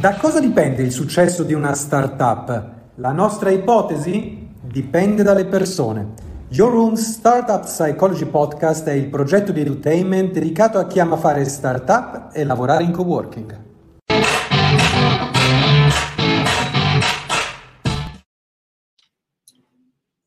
[0.00, 2.70] Da cosa dipende il successo di una startup?
[2.94, 4.48] La nostra ipotesi?
[4.62, 6.14] Dipende dalle persone.
[6.52, 11.44] Your Room Startup Psychology Podcast è il progetto di edutainment dedicato a chi ama fare
[11.44, 13.60] startup e lavorare in coworking.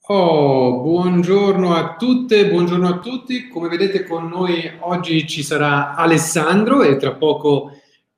[0.06, 3.48] Oh, buongiorno a tutte, buongiorno a tutti.
[3.48, 7.72] Come vedete con noi oggi ci sarà Alessandro e tra poco,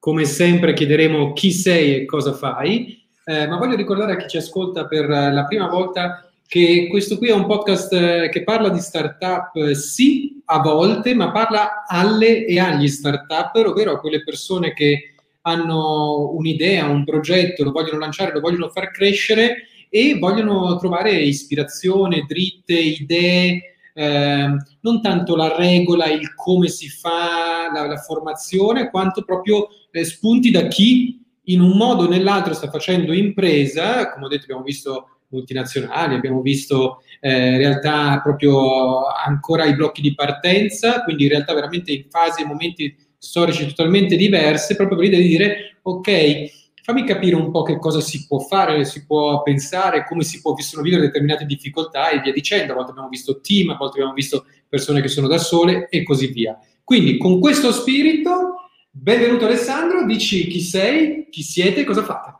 [0.05, 3.03] come sempre, chiederemo chi sei e cosa fai.
[3.25, 7.29] Eh, ma voglio ricordare a chi ci ascolta per la prima volta che questo qui
[7.29, 12.45] è un podcast eh, che parla di startup, eh, sì, a volte, ma parla alle
[12.45, 18.31] e agli startup, ovvero a quelle persone che hanno un'idea, un progetto, lo vogliono lanciare,
[18.31, 26.05] lo vogliono far crescere e vogliono trovare ispirazione, dritte, idee, eh, non tanto la regola,
[26.07, 31.77] il come si fa la, la formazione, quanto proprio eh, spunti da chi in un
[31.77, 37.57] modo o nell'altro sta facendo impresa, come ho detto abbiamo visto multinazionali, abbiamo visto eh,
[37.57, 42.95] realtà proprio ancora ai blocchi di partenza, quindi in realtà veramente in fasi e momenti
[43.17, 46.45] storici totalmente diverse, proprio per dire ok,
[46.81, 50.83] fammi capire un po' che cosa si può fare, si può pensare, come si possono
[50.83, 52.73] vivere determinate difficoltà e via dicendo.
[52.73, 56.03] A volte abbiamo visto team, a volte abbiamo visto persone che sono da sole e
[56.03, 56.57] così via.
[56.83, 58.64] Quindi con questo spirito,
[58.97, 62.33] benvenuto Alessandro, dici chi sei, chi siete e cosa fate.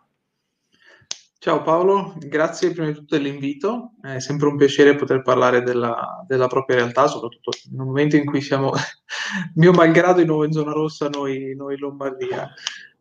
[1.38, 6.48] Ciao Paolo, grazie prima di tutto dell'invito, è sempre un piacere poter parlare della, della
[6.48, 8.72] propria realtà, soprattutto nel momento in cui siamo,
[9.56, 12.50] mio malgrado, di nuovo in zona rossa, noi, noi Lombardia.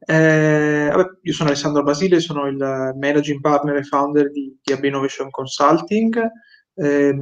[0.01, 4.85] Eh, vabbè, io sono Alessandro Basile, sono il managing partner e founder di, di AB
[4.85, 6.21] Innovation Consulting.
[6.75, 7.15] Eh,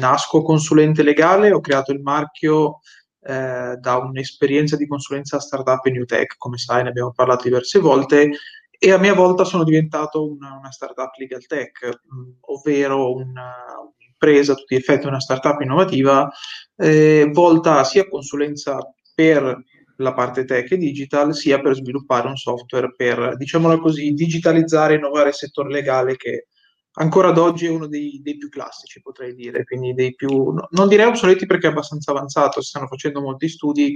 [0.00, 2.80] nasco consulente legale, ho creato il marchio
[3.24, 7.78] eh, da un'esperienza di consulenza startup e new tech, come sai, ne abbiamo parlato diverse
[7.78, 8.30] volte,
[8.78, 13.54] e a mia volta sono diventato una, una startup legal tech, mh, mm, ovvero una,
[13.96, 16.28] un'impresa a tutti gli effetti, una startup innovativa,
[16.76, 18.78] eh, volta sia a consulenza
[19.14, 19.62] per
[19.96, 24.96] la parte tech e digital, sia per sviluppare un software per, diciamola così, digitalizzare e
[24.96, 26.48] innovare il settore legale che
[26.94, 30.88] ancora ad oggi è uno dei, dei più classici, potrei dire, quindi dei più, non
[30.88, 33.94] direi obsoleti perché è abbastanza avanzato, si stanno facendo molti studi,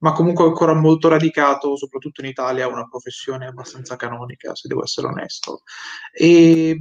[0.00, 5.08] ma comunque ancora molto radicato, soprattutto in Italia, una professione abbastanza canonica, se devo essere
[5.08, 5.62] onesto.
[6.12, 6.78] E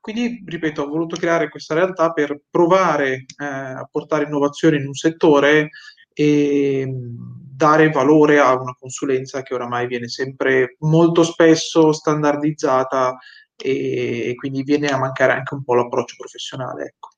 [0.00, 4.94] quindi, ripeto, ho voluto creare questa realtà per provare eh, a portare innovazione in un
[4.94, 5.70] settore
[6.12, 6.86] e
[7.58, 13.16] dare valore a una consulenza che oramai viene sempre molto spesso standardizzata
[13.62, 16.84] e, quindi viene a mancare anche un po' l'approccio professionale.
[16.84, 17.08] Ecco.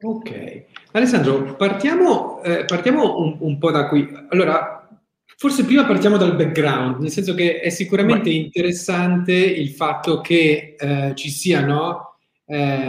[0.00, 4.08] Ok, Alessandro, partiamo, eh, partiamo un, un, po' da qui.
[4.28, 4.88] Allora,
[5.36, 11.12] forse prima partiamo dal background, nel senso che è sicuramente interessante il fatto che eh,
[11.16, 12.88] ci sia no, eh,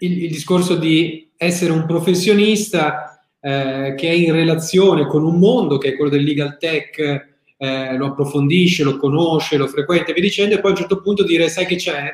[0.00, 3.10] il, il discorso di essere un professionista
[3.40, 7.29] eh, che è in relazione con un mondo che è quello del legal tech,
[7.62, 11.02] eh, lo approfondisce, lo conosce, lo frequenta e via dicendo, e poi a un certo
[11.02, 12.10] punto dire, sai che c'è?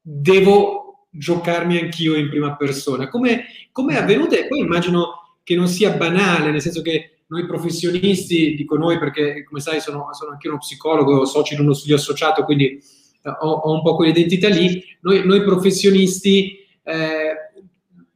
[0.00, 3.10] Devo giocarmi anch'io in prima persona.
[3.10, 4.34] Come è avvenuto?
[4.34, 9.44] E poi immagino che non sia banale, nel senso che noi professionisti, dico noi perché
[9.44, 13.50] come sai sono, sono anche uno psicologo, socio in uno studio associato, quindi eh, ho,
[13.50, 17.11] ho, un po' quell'identità lì, noi, noi professionisti eh,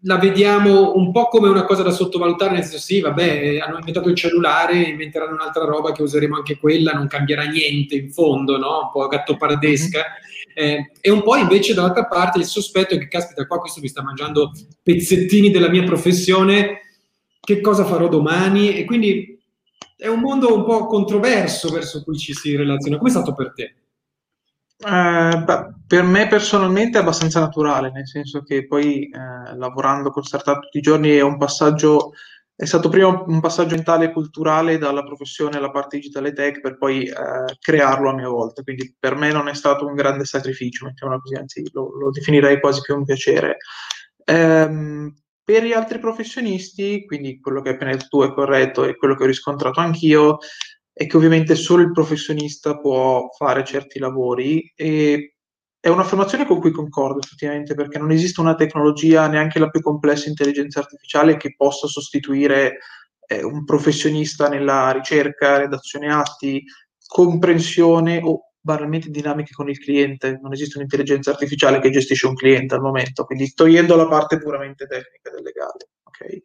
[0.06, 4.08] la vediamo un po' come una cosa da sottovalutare, nel senso sì, vabbè, hanno inventato
[4.08, 8.82] il cellulare, inventeranno un'altra roba che useremo anche quella, non cambierà niente in fondo, no?
[8.84, 9.98] Un po' gattopardesca.
[9.98, 10.74] Mm-hmm.
[10.74, 13.88] Eh, e un po' invece dall'altra parte il sospetto è che, caspita, qua questo mi
[13.88, 16.82] sta mangiando pezzettini della mia professione,
[17.40, 18.76] che cosa farò domani?
[18.76, 19.36] E quindi
[19.96, 22.96] è un mondo un po' controverso verso cui ci si relaziona.
[22.96, 23.74] Come è stato per te?
[24.78, 30.22] Eh, beh, per me personalmente è abbastanza naturale, nel senso che poi eh, lavorando con
[30.22, 32.12] startup tutti i giorni è un passaggio,
[32.54, 36.76] è stato prima un passaggio mentale e culturale dalla professione alla parte digitale tech per
[36.76, 37.14] poi eh,
[37.58, 41.34] crearlo a mia volta, quindi per me non è stato un grande sacrificio, mettiamola così,
[41.36, 43.56] anzi lo, lo definirei quasi più un piacere.
[44.24, 48.96] Ehm, per gli altri professionisti, quindi quello che hai appena detto tu è corretto e
[48.96, 50.38] quello che ho riscontrato anch'io,
[50.98, 55.34] è che ovviamente solo il professionista può fare certi lavori e
[55.78, 60.30] è un'affermazione con cui concordo effettivamente perché non esiste una tecnologia, neanche la più complessa
[60.30, 62.78] intelligenza artificiale, che possa sostituire
[63.26, 66.64] eh, un professionista nella ricerca, redazione atti,
[67.06, 70.38] comprensione o banalmente dinamiche con il cliente.
[70.40, 74.86] Non esiste un'intelligenza artificiale che gestisce un cliente al momento, quindi togliendo la parte puramente
[74.86, 75.90] tecnica del legale.
[76.04, 76.40] Okay?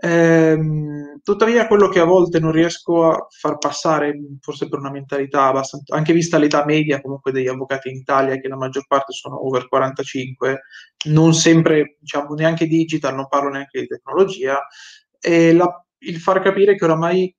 [0.00, 5.46] Ehm, tuttavia, quello che a volte non riesco a far passare, forse per una mentalità
[5.46, 9.44] abbastanza, anche vista l'età media comunque degli avvocati in Italia, che la maggior parte sono
[9.46, 10.62] over 45,
[11.06, 14.58] non sempre, diciamo, neanche digital, non parlo neanche di tecnologia,
[15.18, 17.34] è la, il far capire che oramai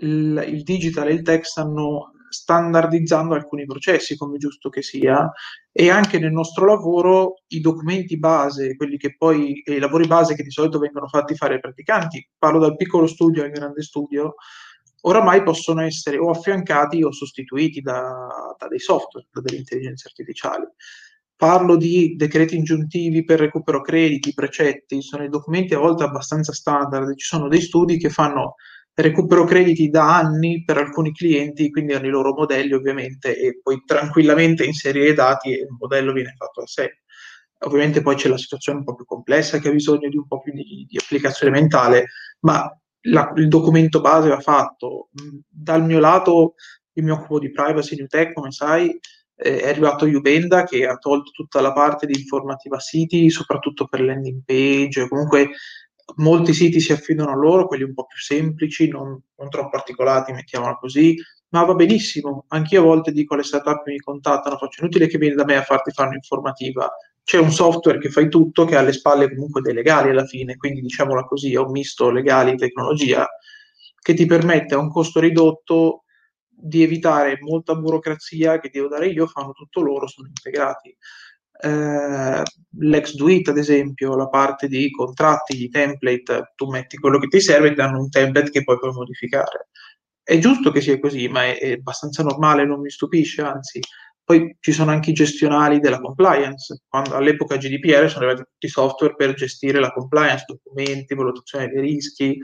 [0.00, 5.30] il, il digital e il tech stanno standardizzando alcuni processi, come giusto che sia,
[5.70, 10.42] e anche nel nostro lavoro i documenti base, quelli che poi, i lavori base che
[10.42, 14.34] di solito vengono fatti fare ai praticanti, parlo dal piccolo studio al grande studio,
[15.02, 18.26] oramai possono essere o affiancati o sostituiti da,
[18.58, 20.66] da dei software, da delle intelligenze artificiali.
[21.36, 27.16] Parlo di decreti ingiuntivi per recupero crediti, precetti, sono i documenti a volte abbastanza standard,
[27.16, 28.54] ci sono dei studi che fanno
[28.94, 33.82] recupero crediti da anni per alcuni clienti, quindi hanno i loro modelli ovviamente e poi
[33.84, 37.02] tranquillamente inserire i dati e il modello viene fatto da sé.
[37.64, 40.40] Ovviamente poi c'è la situazione un po' più complessa che ha bisogno di un po'
[40.40, 42.06] più di, di applicazione mentale,
[42.40, 42.70] ma
[43.06, 45.08] la, il documento base va fatto.
[45.48, 46.54] Dal mio lato,
[46.92, 48.96] io mi occupo di privacy new tech, come sai,
[49.36, 54.02] eh, è arrivato Ubenda che ha tolto tutta la parte di informativa siti, soprattutto per
[54.02, 55.50] landing page, comunque
[56.16, 60.32] molti siti si affidano a loro, quelli un po' più semplici, non, non troppo articolati,
[60.32, 61.16] mettiamola così,
[61.48, 62.44] ma va benissimo.
[62.48, 65.56] Anch'io a volte dico alle startup che mi contattano, faccio inutile che vieni da me
[65.56, 66.90] a farti fare un'informativa.
[67.22, 70.56] C'è un software che fai tutto, che ha alle spalle comunque dei legali alla fine,
[70.56, 73.26] quindi diciamola così, è un misto legali e tecnologia,
[73.98, 76.04] che ti permette a un costo ridotto
[76.48, 80.94] di evitare molta burocrazia che devo dare io, fanno tutto loro, sono integrati
[81.64, 82.42] eh,
[82.78, 87.28] l'ex do it, ad esempio, la parte di contratti, di template, tu metti quello che
[87.28, 89.68] ti serve e ti danno un template che poi puoi modificare.
[90.22, 93.80] È giusto che sia così, ma è, è abbastanza normale, non mi stupisce, anzi.
[94.22, 96.82] Poi ci sono anche i gestionali della compliance.
[96.88, 101.80] Quando, all'epoca GDPR sono arrivati tutti i software per gestire la compliance, documenti, valutazione dei
[101.80, 102.38] rischi.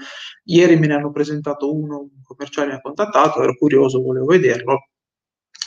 [0.44, 4.89] Ieri me ne hanno presentato uno, un commerciale mi ha contattato, ero curioso, volevo vederlo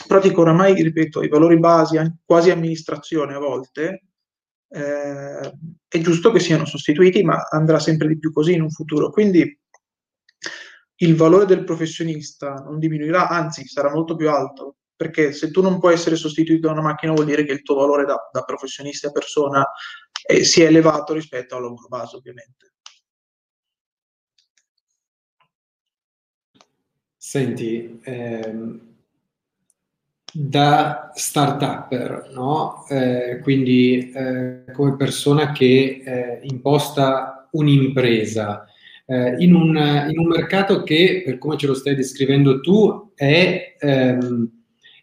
[0.06, 4.04] però dico oramai, ripeto, i valori basi, quasi amministrazione a volte,
[4.68, 5.52] eh,
[5.88, 9.10] è giusto che siano sostituiti, ma andrà sempre di più così in un futuro.
[9.10, 9.60] Quindi
[10.96, 15.78] il valore del professionista non diminuirà, anzi sarà molto più alto, perché se tu non
[15.78, 19.08] puoi essere sostituito da una macchina vuol dire che il tuo valore da, da professionista
[19.08, 19.66] e persona
[20.26, 22.72] eh, si è elevato rispetto al lavoro base, ovviamente.
[27.16, 28.93] Senti, ehm
[30.36, 32.84] da start-upper, no?
[32.88, 38.66] eh, quindi eh, come persona che eh, imposta un'impresa
[39.06, 39.76] eh, in un,
[40.10, 44.48] in, un, mercato che, per come ce lo stai descrivendo tu, è, ehm,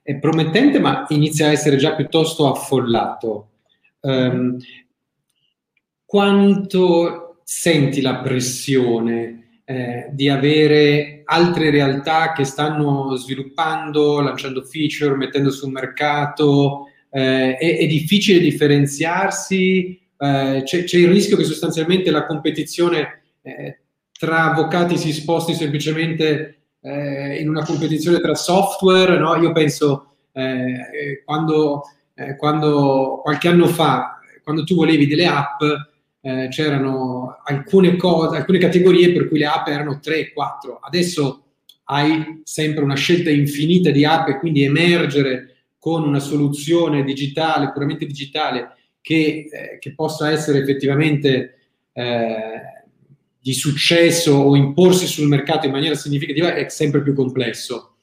[0.03, 3.51] è promettente ma inizia a essere già piuttosto affollato.
[4.01, 4.57] Um,
[6.03, 15.49] quanto senti la pressione eh, di avere altre realtà che stanno sviluppando, lanciando feature, mettendo
[15.49, 22.25] sul mercato, eh, è, è, difficile differenziarsi, eh, c'è, c'è, il rischio che sostanzialmente la
[22.25, 23.79] competizione eh,
[24.11, 29.35] tra avvocati si sposti semplicemente eh, in una competizione tra software, no?
[29.35, 30.07] io penso
[31.25, 31.81] quando,
[32.37, 35.61] quando qualche anno fa, quando tu volevi delle app,
[36.21, 40.79] eh, c'erano alcune, cose, alcune categorie per cui le app erano 3, 4.
[40.81, 41.43] Adesso
[41.86, 48.05] hai sempre una scelta infinita di app e quindi emergere con una soluzione digitale, puramente
[48.05, 51.57] digitale, che, eh, che possa essere effettivamente
[51.93, 52.62] eh,
[53.39, 57.95] di successo o imporsi sul mercato in maniera significativa è sempre più complesso.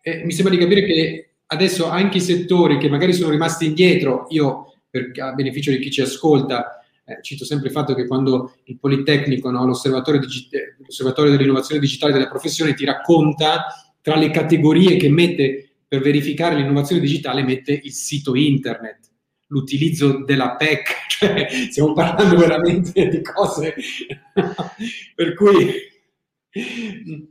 [0.00, 4.26] E mi sembra di capire che adesso anche i settori che magari sono rimasti indietro,
[4.30, 8.56] io per, a beneficio di chi ci ascolta, eh, cito sempre il fatto che quando
[8.64, 10.48] il Politecnico, no, l'osservatorio, digi-
[10.78, 13.66] l'osservatorio dell'innovazione digitale della professione ti racconta
[14.00, 19.08] tra le categorie che mette per verificare l'innovazione digitale, mette il sito internet,
[19.48, 23.74] l'utilizzo della PEC, cioè stiamo parlando veramente di cose
[25.14, 25.74] per cui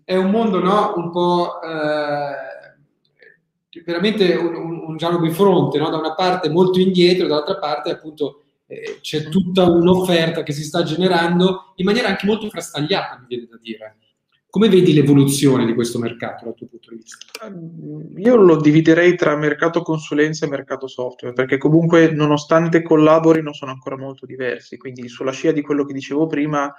[0.06, 5.90] è un mondo no, un po' eh, veramente un, un, un giallo di fronte, no?
[5.90, 10.84] da una parte molto indietro, dall'altra parte appunto eh, c'è tutta un'offerta che si sta
[10.84, 13.98] generando in maniera anche molto frastagliata, mi viene da dire.
[14.50, 17.46] Come vedi l'evoluzione di questo mercato dal tuo punto di vista?
[17.46, 23.72] Ehm, io lo dividerei tra mercato consulenza e mercato software, perché comunque nonostante collaborino sono
[23.72, 26.74] ancora molto diversi, quindi sulla scia di quello che dicevo prima,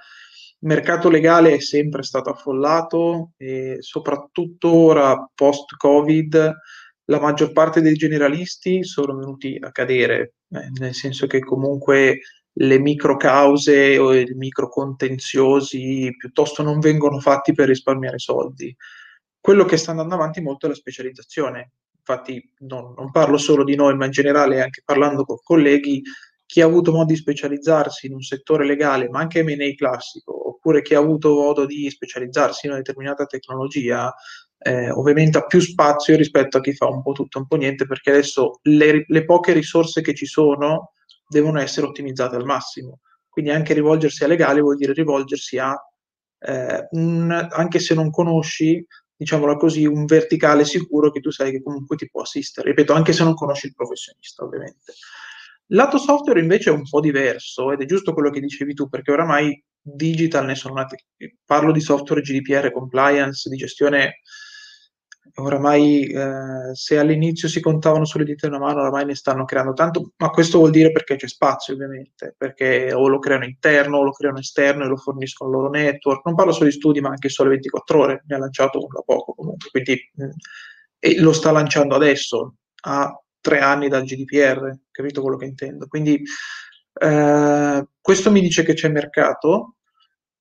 [0.59, 6.55] il mercato legale è sempre stato affollato e soprattutto ora post-Covid
[7.09, 12.19] la maggior parte dei generalisti sono venuti a cadere, eh, nel senso che comunque
[12.59, 18.75] le microcause o i microcontenziosi piuttosto non vengono fatti per risparmiare soldi.
[19.39, 21.71] Quello che sta andando avanti molto è la specializzazione.
[21.97, 26.01] Infatti non, non parlo solo di noi, ma in generale anche parlando con colleghi,
[26.45, 30.81] chi ha avuto modo di specializzarsi in un settore legale, ma anche M&A classico, oppure
[30.81, 34.13] chi ha avuto modo di specializzarsi in una determinata tecnologia,
[34.59, 37.85] eh, ovviamente ha più spazio rispetto a chi fa un po' tutto un po' niente,
[37.85, 40.93] perché adesso le, le poche risorse che ci sono
[41.27, 42.99] devono essere ottimizzate al massimo.
[43.29, 45.75] Quindi anche rivolgersi a legali vuol dire rivolgersi a
[46.39, 48.85] eh, un, anche se non conosci,
[49.15, 52.69] diciamola così, un verticale sicuro che tu sai che comunque ti può assistere.
[52.69, 54.93] Ripeto, anche se non conosci il professionista, ovviamente.
[55.71, 59.11] Lato software invece è un po' diverso ed è giusto quello che dicevi tu, perché
[59.11, 60.95] oramai digital ne sono nati,
[61.45, 64.21] parlo di software GDPR, compliance, di gestione
[65.39, 69.73] oramai eh, se all'inizio si contavano sulle dita di una mano, oramai ne stanno creando
[69.73, 74.03] tanto, ma questo vuol dire perché c'è spazio ovviamente, perché o lo creano interno o
[74.03, 76.25] lo creano esterno e lo forniscono al loro network.
[76.25, 79.33] Non parlo solo di studi, ma anche sole 24 ore, ne ha lanciato da poco
[79.33, 85.37] comunque, quindi mh, mm, lo sta lanciando adesso, a tre anni dal GDPR, capito quello
[85.37, 85.87] che intendo?
[85.87, 86.21] Quindi
[86.99, 89.75] eh, questo mi dice che c'è mercato,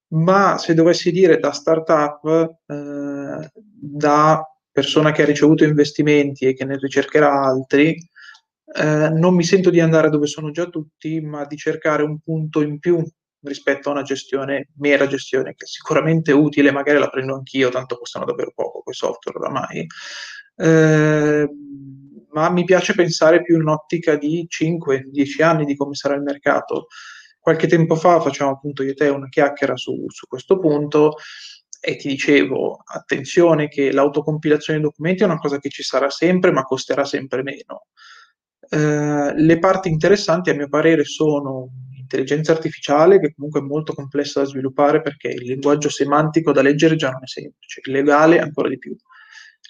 [0.09, 2.25] ma se dovessi dire da startup,
[2.67, 4.43] eh, da
[4.77, 7.97] persona che ha ricevuto investimenti e che ne ricercherà altri,
[8.75, 12.61] eh, non mi sento di andare dove sono già tutti, ma di cercare un punto
[12.61, 13.03] in più
[13.41, 17.97] rispetto a una gestione, mera gestione, che è sicuramente utile, magari la prendo anch'io, tanto
[17.97, 19.87] costano davvero poco quei software oramai.
[20.57, 21.49] Eh,
[22.33, 26.89] ma mi piace pensare più in un'ottica di 5-10 anni di come sarà il mercato.
[27.41, 31.15] Qualche tempo fa facciamo appunto io e te una chiacchiera su, su questo punto
[31.89, 36.51] e ti dicevo, attenzione che l'autocompilazione dei documenti è una cosa che ci sarà sempre,
[36.51, 37.87] ma costerà sempre meno.
[38.69, 44.41] Eh, le parti interessanti, a mio parere, sono l'intelligenza artificiale, che comunque è molto complessa
[44.41, 48.69] da sviluppare perché il linguaggio semantico da leggere già non è semplice, il legale ancora
[48.69, 48.97] di più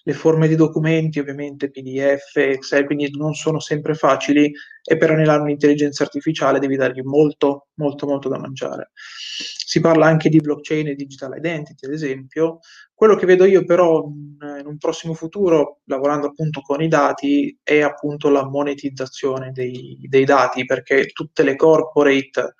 [0.06, 4.52] le forme di documenti, ovviamente PDF, Excel, quindi non sono sempre facili
[4.84, 8.92] e per anelare un'intelligenza artificiale devi dargli molto, molto, molto da mangiare.
[8.94, 12.60] Si parla anche di blockchain e digital identity, ad esempio.
[12.94, 17.80] Quello che vedo io però in un prossimo futuro, lavorando appunto con i dati, è
[17.80, 22.54] appunto la monetizzazione dei, dei dati, perché tutte le corporate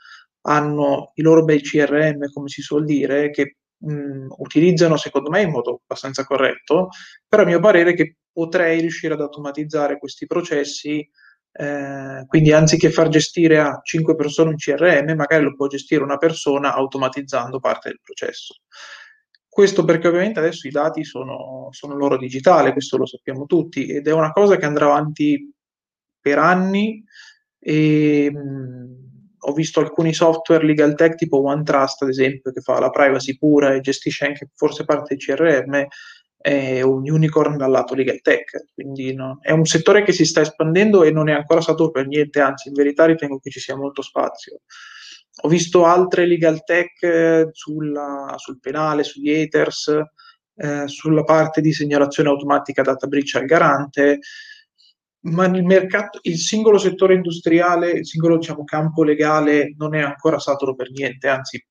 [0.48, 5.50] hanno i loro bei CRM, come si suol dire, che mh, utilizzano secondo me in
[5.50, 6.88] modo abbastanza corretto,
[7.28, 11.09] però a mio parere che potrei riuscire ad automatizzare questi processi,
[11.52, 16.18] eh, quindi anziché far gestire a 5 persone un CRM, magari lo può gestire una
[16.18, 18.54] persona automatizzando parte del processo.
[19.49, 24.06] Questo perché ovviamente adesso i dati sono, sono loro digitali, questo lo sappiamo tutti, ed
[24.06, 25.50] è una cosa che andrà avanti
[26.21, 27.02] per anni
[27.59, 32.90] e mh, ho visto alcuni software legal tech tipo OneTrust, ad esempio, che fa la
[32.90, 35.87] privacy pura e gestisce anche forse parte del CRM,
[36.38, 38.66] è un unicorn dal lato legal tech.
[38.75, 42.07] Quindi no, è un settore che si sta espandendo e non è ancora stato per
[42.07, 44.61] niente, anzi, in verità ritengo che ci sia molto spazio.
[45.43, 49.93] Ho visto altre legal tech eh, sulla, sul penale, sugli haters,
[50.57, 54.21] eh, sulla parte di segnalazione automatica data breach al garante
[55.26, 60.38] ma il mercato, il singolo settore industriale, il singolo diciamo, campo legale non è ancora
[60.38, 61.64] saturo per niente, anzi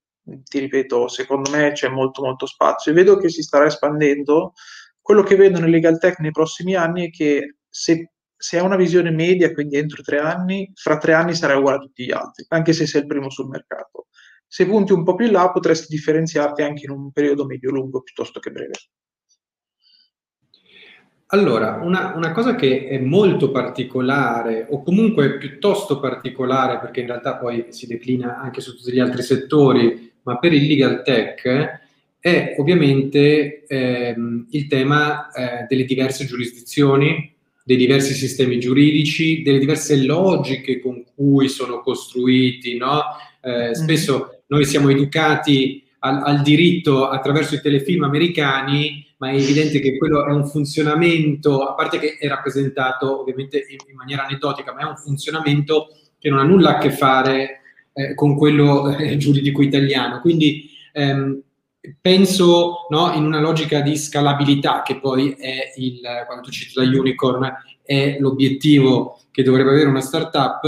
[0.44, 4.54] ti ripeto, secondo me c'è molto molto spazio e vedo che si starà espandendo.
[5.00, 8.76] Quello che vedo nel legal tech nei prossimi anni è che se, se hai una
[8.76, 12.46] visione media, quindi entro tre anni, fra tre anni sarai uguale a tutti gli altri,
[12.50, 14.08] anche se sei il primo sul mercato.
[14.48, 18.40] Se punti un po' più in là potresti differenziarti anche in un periodo medio-lungo piuttosto
[18.40, 18.74] che breve.
[21.30, 27.36] Allora, una, una, cosa che è molto particolare, o comunque piuttosto particolare, perché in realtà
[27.38, 31.84] poi si declina anche su tutti gli altri settori, ma per il legal tech,
[32.20, 40.04] è ovviamente ehm, il tema eh, delle diverse giurisdizioni, dei diversi sistemi giuridici, delle diverse
[40.04, 42.78] logiche con cui sono costruiti.
[42.78, 43.02] No?
[43.42, 49.80] Eh, spesso noi siamo educati al, al diritto attraverso i telefilm americani ma è evidente
[49.80, 54.74] che quello è un funzionamento, a parte che è rappresentato ovviamente in, in maniera aneddotica,
[54.74, 57.62] ma è un funzionamento che non ha nulla a che fare
[57.94, 60.20] eh, con quello eh, giuridico italiano.
[60.20, 61.42] Quindi ehm,
[62.02, 66.84] penso no, in una logica di scalabilità, che poi è il, quando tu citi la
[66.84, 67.54] unicorn,
[67.84, 70.64] è l'obiettivo che dovrebbe avere una startup,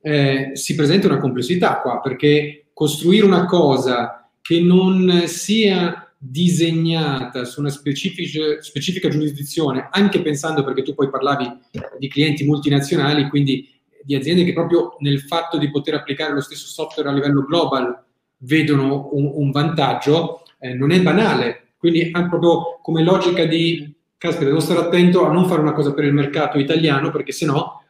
[0.00, 7.60] eh, si presenta una complessità qua, perché costruire una cosa che non sia disegnata su
[7.60, 11.52] una specifica, giurisdizione, anche pensando perché tu poi parlavi
[11.98, 13.70] di clienti multinazionali, quindi
[14.02, 18.04] di aziende che proprio nel fatto di poter applicare lo stesso software a livello global
[18.38, 21.72] vedono un, un vantaggio, eh, non è banale.
[21.76, 25.92] Quindi ha proprio come logica di, caspita, devo stare attento a non fare una cosa
[25.92, 27.80] per il mercato italiano, perché sennò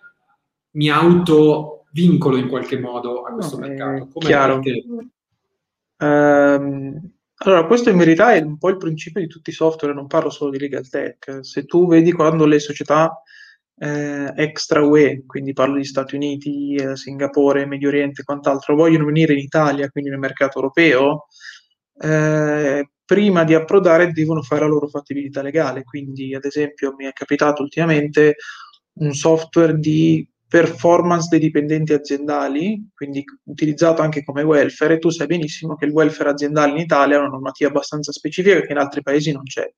[0.73, 4.09] mi auto vincolo in qualche modo a questo no, mercato.
[4.13, 4.61] Com'è chiaro.
[5.99, 7.14] Um,
[7.45, 10.31] allora, questo in verità è un po' il principio di tutti i software, non parlo
[10.31, 11.41] solo di legal tech.
[11.43, 13.23] Se tu vedi quando le società
[13.77, 19.07] eh, extra UE, quindi parlo di Stati Uniti, eh, Singapore, Medio Oriente e quant'altro, vogliono
[19.07, 21.27] venire in Italia, quindi nel mercato europeo,
[22.01, 25.83] eh, prima di approdare devono fare la loro fattibilità legale.
[25.85, 28.37] Quindi, ad esempio, mi è capitato ultimamente
[28.95, 35.27] un software di performance dei dipendenti aziendali, quindi utilizzato anche come welfare, e tu sai
[35.27, 39.03] benissimo che il welfare aziendale in Italia è una normativa abbastanza specifica che in altri
[39.03, 39.69] paesi non c'è.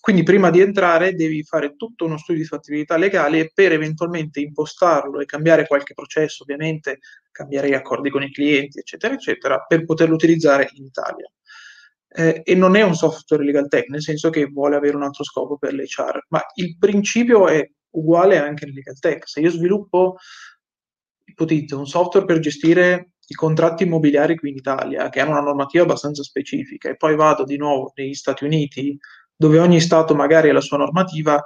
[0.00, 5.20] Quindi prima di entrare devi fare tutto uno studio di fattibilità legale per eventualmente impostarlo
[5.20, 6.98] e cambiare qualche processo, ovviamente
[7.30, 11.30] cambiare gli accordi con i clienti, eccetera, eccetera, per poterlo utilizzare in Italia.
[12.08, 15.22] Eh, e non è un software legal tech, nel senso che vuole avere un altro
[15.22, 19.28] scopo per l'HR, ma il principio è uguale anche nel legal tech.
[19.28, 20.16] Se io sviluppo,
[21.24, 25.84] ipotizzo, un software per gestire i contratti immobiliari qui in Italia, che hanno una normativa
[25.84, 28.98] abbastanza specifica, e poi vado di nuovo negli Stati Uniti
[29.36, 31.42] dove ogni Stato magari ha la sua normativa,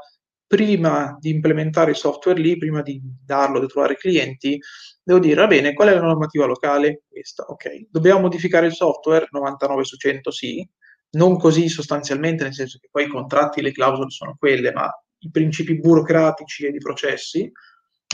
[0.46, 4.58] prima di implementare il software lì, prima di darlo, di trovare clienti,
[5.02, 7.02] devo dire, va bene, qual è la normativa locale?
[7.08, 7.88] Questa, ok.
[7.90, 9.26] Dobbiamo modificare il software?
[9.30, 10.66] 99 su 100 sì,
[11.12, 14.88] non così sostanzialmente, nel senso che poi i contratti, le clausole sono quelle, ma
[15.24, 17.50] i principi burocratici e di processi,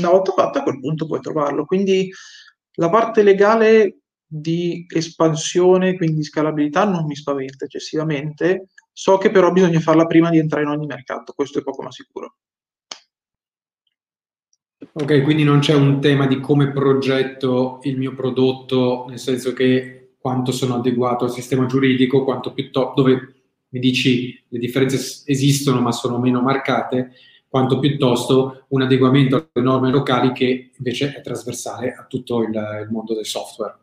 [0.01, 1.65] una volta fatto a quel punto puoi trovarlo.
[1.65, 2.11] Quindi
[2.75, 8.69] la parte legale di espansione, quindi scalabilità, non mi spaventa eccessivamente,
[9.01, 11.91] So che però bisogna farla prima di entrare in ogni mercato, questo è poco ma
[11.91, 12.37] sicuro.
[14.93, 20.17] Ok, quindi non c'è un tema di come progetto il mio prodotto, nel senso che
[20.19, 23.40] quanto sono adeguato al sistema giuridico, quanto piuttosto, dove
[23.71, 27.13] mi dici le differenze esistono ma sono meno marcate,
[27.49, 32.89] quanto piuttosto un adeguamento alle norme locali che invece è trasversale a tutto il, il
[32.91, 33.77] mondo del software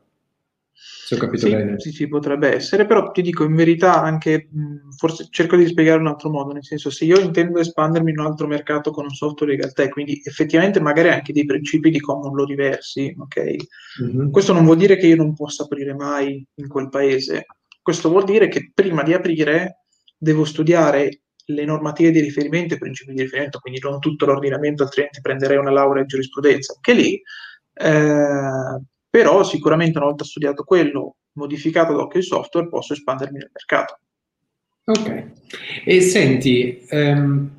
[1.08, 1.80] se ho capito sì, bene.
[1.80, 4.50] Sì, sì, potrebbe essere, però ti dico in verità anche,
[4.97, 8.19] forse cerco di spiegare in un altro modo, nel senso se io intendo espandermi in
[8.19, 12.02] un altro mercato con un software legal tech, quindi effettivamente magari anche dei principi di
[12.02, 13.56] common law diversi, ok?
[14.04, 14.32] Mm-hmm.
[14.32, 17.45] Questo non vuol dire che io non possa aprire mai in quel paese,
[17.88, 19.86] questo vuol dire che prima di aprire
[20.17, 24.84] devo studiare le normative di riferimento e i principi di riferimento, quindi non tutto l'ordinamento,
[24.84, 27.13] altrimenti prenderei una laurea in giurisprudenza, che lì
[27.73, 33.52] eh, però sicuramente una volta studiato quello, modificato ad occhio il software, posso espandermi nel
[33.54, 34.00] mercato.
[34.84, 35.23] Ok,
[35.86, 37.52] e senti, ehm,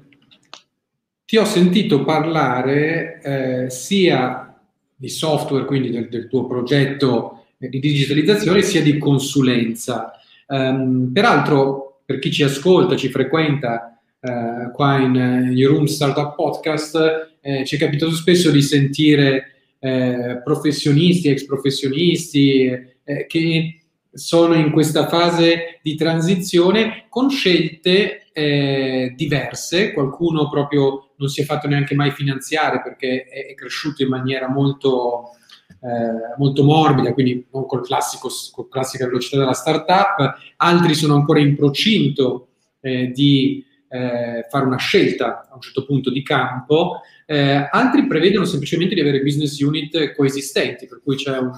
[1.25, 4.61] ti ho sentito parlare eh, sia
[4.95, 10.13] di software, quindi del, del tuo progetto di digitalizzazione, sia di consulenza.
[10.49, 17.37] Um, peraltro, per chi ci ascolta, ci frequenta uh, qua in uh, Room Startup Podcast,
[17.41, 22.67] eh, ci è capitato spesso di sentire eh, professionisti, ex professionisti
[23.05, 23.81] eh, che
[24.13, 31.45] sono in questa fase di transizione con scelte eh, diverse, qualcuno proprio non si è
[31.45, 35.37] fatto neanche mai finanziare perché è, è cresciuto in maniera molto,
[35.81, 41.39] eh, molto morbida, quindi non col classico, con classica velocità della startup, altri sono ancora
[41.39, 42.49] in procinto
[42.81, 48.45] eh, di eh, fare una scelta a un certo punto di campo, eh, altri prevedono
[48.45, 51.53] semplicemente di avere business unit coesistenti, per cui c'è un,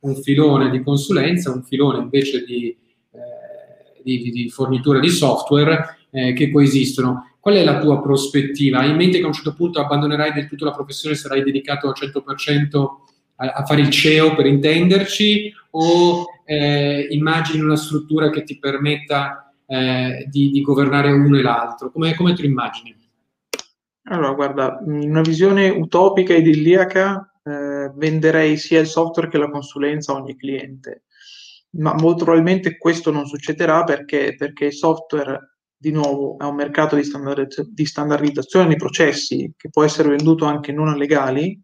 [0.00, 2.74] un filone di consulenza, un filone invece di,
[3.12, 7.32] eh, di, di fornitura di software che coesistono.
[7.38, 8.78] Qual è la tua prospettiva?
[8.78, 11.88] Hai in mente che a un certo punto abbandonerai del tutto la professione, sarai dedicato
[11.88, 12.86] al 100%
[13.36, 20.26] a, fare il CEO per intenderci o eh, immagini una struttura che ti permetta eh,
[20.28, 21.90] di, di, governare uno e l'altro?
[21.90, 22.94] Come, come lo immagini?
[24.08, 30.12] Allora, guarda, in una visione utopica idilliaca eh, venderei sia il software che la consulenza
[30.12, 31.04] a ogni cliente,
[31.70, 36.96] ma molto probabilmente questo non succederà perché, perché il software, di nuovo, è un mercato
[36.96, 41.60] di standardizzazione dei processi che può essere venduto anche non a legali,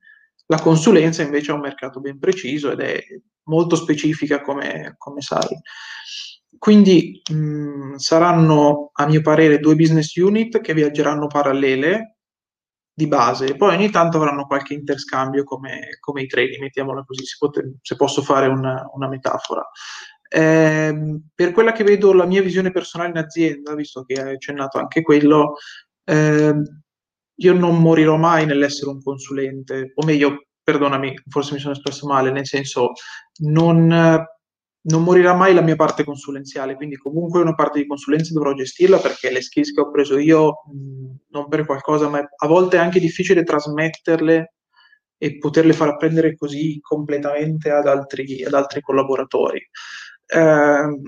[0.47, 3.03] la consulenza invece è un mercato ben preciso ed è
[3.45, 5.59] molto specifica come, come sai.
[6.59, 12.19] Quindi mh, saranno, a mio parere, due business unit che viaggeranno parallele
[12.95, 17.37] di base, poi ogni tanto avranno qualche interscambio come, come i treni, mettiamola così, se,
[17.39, 19.67] pot- se posso fare una, una metafora.
[20.29, 24.79] Eh, per quella che vedo la mia visione personale in azienda, visto che hai accennato
[24.79, 25.55] anche quello,
[26.05, 26.55] eh,
[27.43, 32.31] io non morirò mai nell'essere un consulente, o meglio, perdonami, forse mi sono espresso male,
[32.31, 32.93] nel senso
[33.41, 38.53] non, non morirà mai la mia parte consulenziale, quindi comunque una parte di consulenza dovrò
[38.55, 40.63] gestirla perché le skills che ho preso io,
[41.31, 44.55] non per qualcosa, ma a volte è anche difficile trasmetterle
[45.19, 49.61] e poterle far apprendere così completamente ad altri, ad altri collaboratori.
[50.27, 51.01] Eh,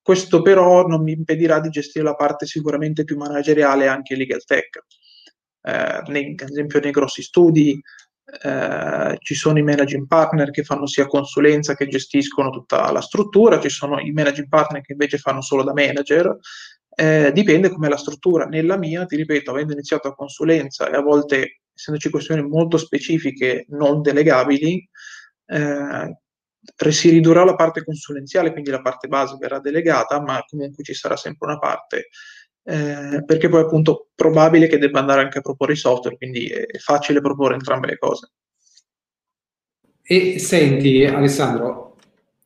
[0.00, 4.84] questo però non mi impedirà di gestire la parte sicuramente più manageriale anche legal tech.
[5.68, 7.78] Eh, nei, ad esempio nei grossi studi
[8.42, 13.60] eh, ci sono i managing partner che fanno sia consulenza che gestiscono tutta la struttura,
[13.60, 16.38] ci sono i managing partner che invece fanno solo da manager,
[16.94, 18.46] eh, dipende come la struttura.
[18.46, 23.66] Nella mia, ti ripeto, avendo iniziato a consulenza e a volte essendoci questioni molto specifiche
[23.68, 24.88] non delegabili,
[25.46, 26.16] eh,
[26.90, 31.16] si ridurrà la parte consulenziale, quindi la parte base verrà delegata, ma comunque ci sarà
[31.16, 32.08] sempre una parte
[32.68, 36.76] eh, perché poi appunto probabile che debba andare anche a proporre i software, quindi è
[36.76, 38.30] facile proporre entrambe le cose.
[40.02, 41.96] E senti Alessandro,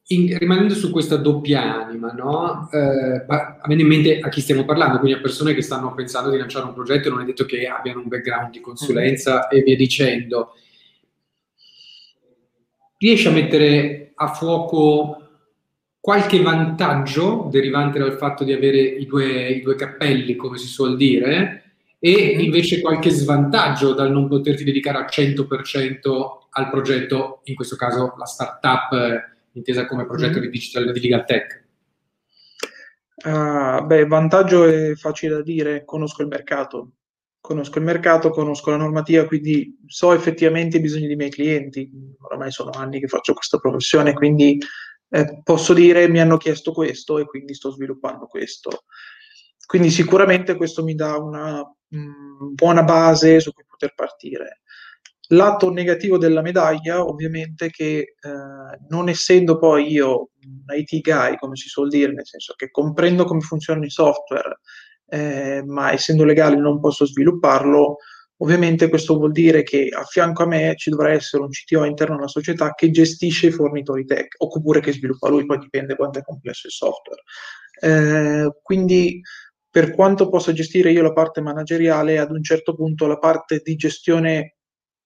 [0.09, 2.69] in, rimanendo su questa doppia anima, no?
[2.71, 6.39] eh, avendo in mente a chi stiamo parlando, quindi a persone che stanno pensando di
[6.39, 9.57] lanciare un progetto, non è detto che abbiano un background di consulenza mm.
[9.57, 10.55] e via dicendo,
[12.99, 15.22] riesci a mettere a fuoco
[16.03, 20.97] qualche vantaggio derivante dal fatto di avere i due, i due cappelli, come si suol
[20.97, 21.62] dire,
[22.01, 22.41] e mhm.
[22.43, 26.01] invece qualche svantaggio dal non poterti dedicare al 100%
[26.51, 29.21] al progetto, in questo caso la startup eh,
[29.53, 30.43] intesa come progetto mm.
[30.43, 31.65] di digital di legal tech.
[33.25, 36.95] Uh, beh, vantaggio è facile da dire, conosco il mercato,
[37.41, 41.88] conosco il mercato, conosco la normativa, quindi so effettivamente i bisogni dei miei clienti.
[42.19, 44.59] Oramai sono anni che faccio questa professione, quindi
[45.14, 48.85] eh, posso dire mi hanno chiesto questo e quindi sto sviluppando questo.
[49.66, 54.62] Quindi sicuramente questo mi dà una mh, mm, buona base su cui poter partire.
[55.29, 61.57] Lato negativo della medaglia, ovviamente, che eh, non essendo poi io un IT guy, come
[61.57, 64.61] si suol dire, nel senso che comprendo come funzionano i software,
[65.07, 67.96] eh, ma essendo legale non posso svilupparlo,
[68.43, 72.17] Ovviamente questo vuol dire che a fianco a me ci dovrà essere un CTO interno
[72.17, 76.23] alla società che gestisce i fornitori tech, oppure che sviluppa lui, poi dipende quanto è
[76.23, 77.23] complesso il software.
[77.81, 79.21] Eh, quindi
[79.71, 83.77] per quanto possa gestire io la parte manageriale, ad un certo punto la parte di
[83.77, 84.57] gestione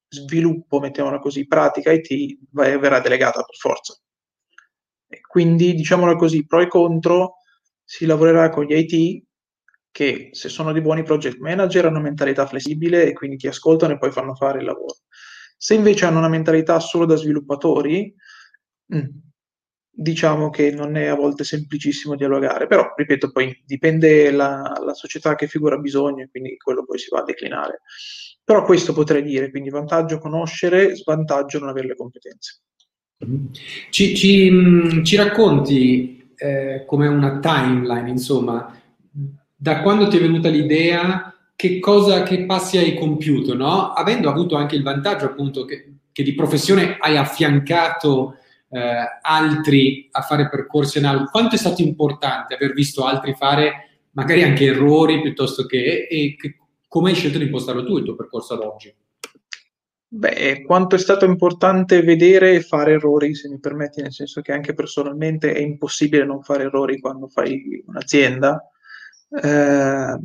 [0.09, 3.94] sviluppo, mettiamola così, pratica IT, verrà delegata per forza.
[5.09, 7.35] E quindi, diciamola così, pro e contro,
[7.85, 9.25] si lavorerà con gli IT
[9.96, 13.98] che se sono dei buoni project manager hanno mentalità flessibile e quindi ti ascoltano e
[13.98, 14.94] poi fanno fare il lavoro.
[15.56, 18.14] Se invece hanno una mentalità solo da sviluppatori,
[18.94, 19.04] mm,
[19.90, 25.35] diciamo che non è a volte semplicissimo dialogare, però ripeto, poi dipende la, la società
[25.35, 27.80] che figura bisogno e quindi quello poi si va a declinare.
[28.44, 32.61] Però questo potrei dire, quindi vantaggio conoscere, svantaggio non avere le competenze.
[33.88, 38.75] Ci, ci, mm, ci racconti eh, come una timeline, insomma,
[39.66, 43.90] da quando ti è venuta l'idea, che cosa, che passi hai compiuto, no?
[43.90, 48.37] Avendo avuto anche il vantaggio appunto che, che di professione hai affiancato
[48.68, 54.44] eh, altri a fare percorsi analogi, quanto è stato importante aver visto altri fare magari
[54.44, 58.55] anche errori piuttosto che, e che, come hai scelto di impostarlo tu il tuo percorso
[58.55, 58.94] ad oggi?
[60.07, 64.52] Beh, quanto è stato importante vedere e fare errori, se mi permetti, nel senso che
[64.52, 68.70] anche personalmente è impossibile non fare errori quando fai un'azienda
[69.30, 70.18] eh,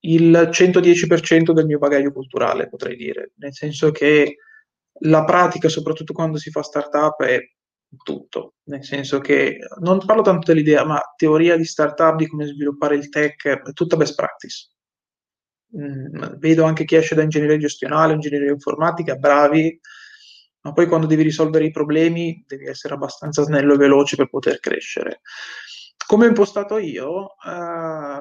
[0.00, 4.36] il 110% del mio bagaglio culturale, potrei dire, nel senso che
[5.00, 7.40] la pratica, soprattutto quando si fa startup, è
[8.02, 12.96] tutto, nel senso che non parlo tanto dell'idea, ma teoria di startup, di come sviluppare
[12.96, 14.70] il tech, è tutta best practice.
[15.76, 19.80] Mm, vedo anche chi esce da ingegneria gestionale, ingegneria informatica, bravi,
[20.62, 24.60] ma poi quando devi risolvere i problemi devi essere abbastanza snello e veloce per poter
[24.60, 25.20] crescere.
[26.06, 27.34] Come ho impostato io?
[27.42, 28.20] Uh,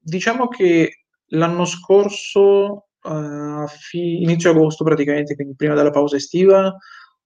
[0.00, 6.74] diciamo che l'anno scorso, uh, fi- inizio agosto praticamente, quindi prima della pausa estiva,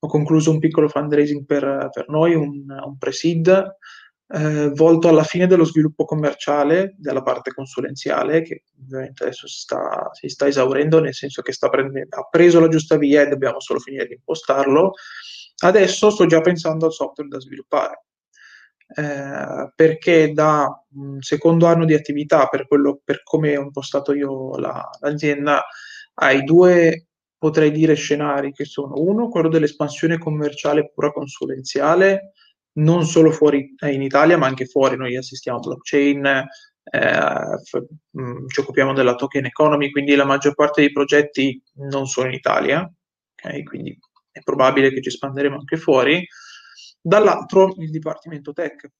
[0.00, 3.76] ho concluso un piccolo fundraising per, per noi, un, un pre-seed,
[4.30, 10.10] eh, volto alla fine dello sviluppo commerciale, della parte consulenziale, che ovviamente adesso si sta,
[10.12, 13.80] si sta esaurendo, nel senso che prendendo, ha preso la giusta via e dobbiamo solo
[13.80, 14.92] finire di impostarlo.
[15.60, 18.07] Adesso sto già pensando al software da sviluppare
[18.94, 24.56] eh, perché da un secondo anno di attività, per, quello, per come ho impostato io
[24.56, 25.64] la, l'azienda,
[26.14, 32.32] hai due, potrei dire, scenari che sono uno, quello dell'espansione commerciale pura consulenziale,
[32.78, 34.96] non solo fuori eh, in Italia, ma anche fuori.
[34.96, 40.24] Noi assistiamo a blockchain, eh, f- mh, mm, ci occupiamo della token economy, quindi la
[40.24, 42.90] maggior parte dei progetti non sono in Italia,
[43.34, 43.62] okay?
[43.64, 43.98] quindi
[44.30, 46.26] è probabile che ci espanderemo anche fuori,
[47.08, 48.90] dall'altro il dipartimento tech,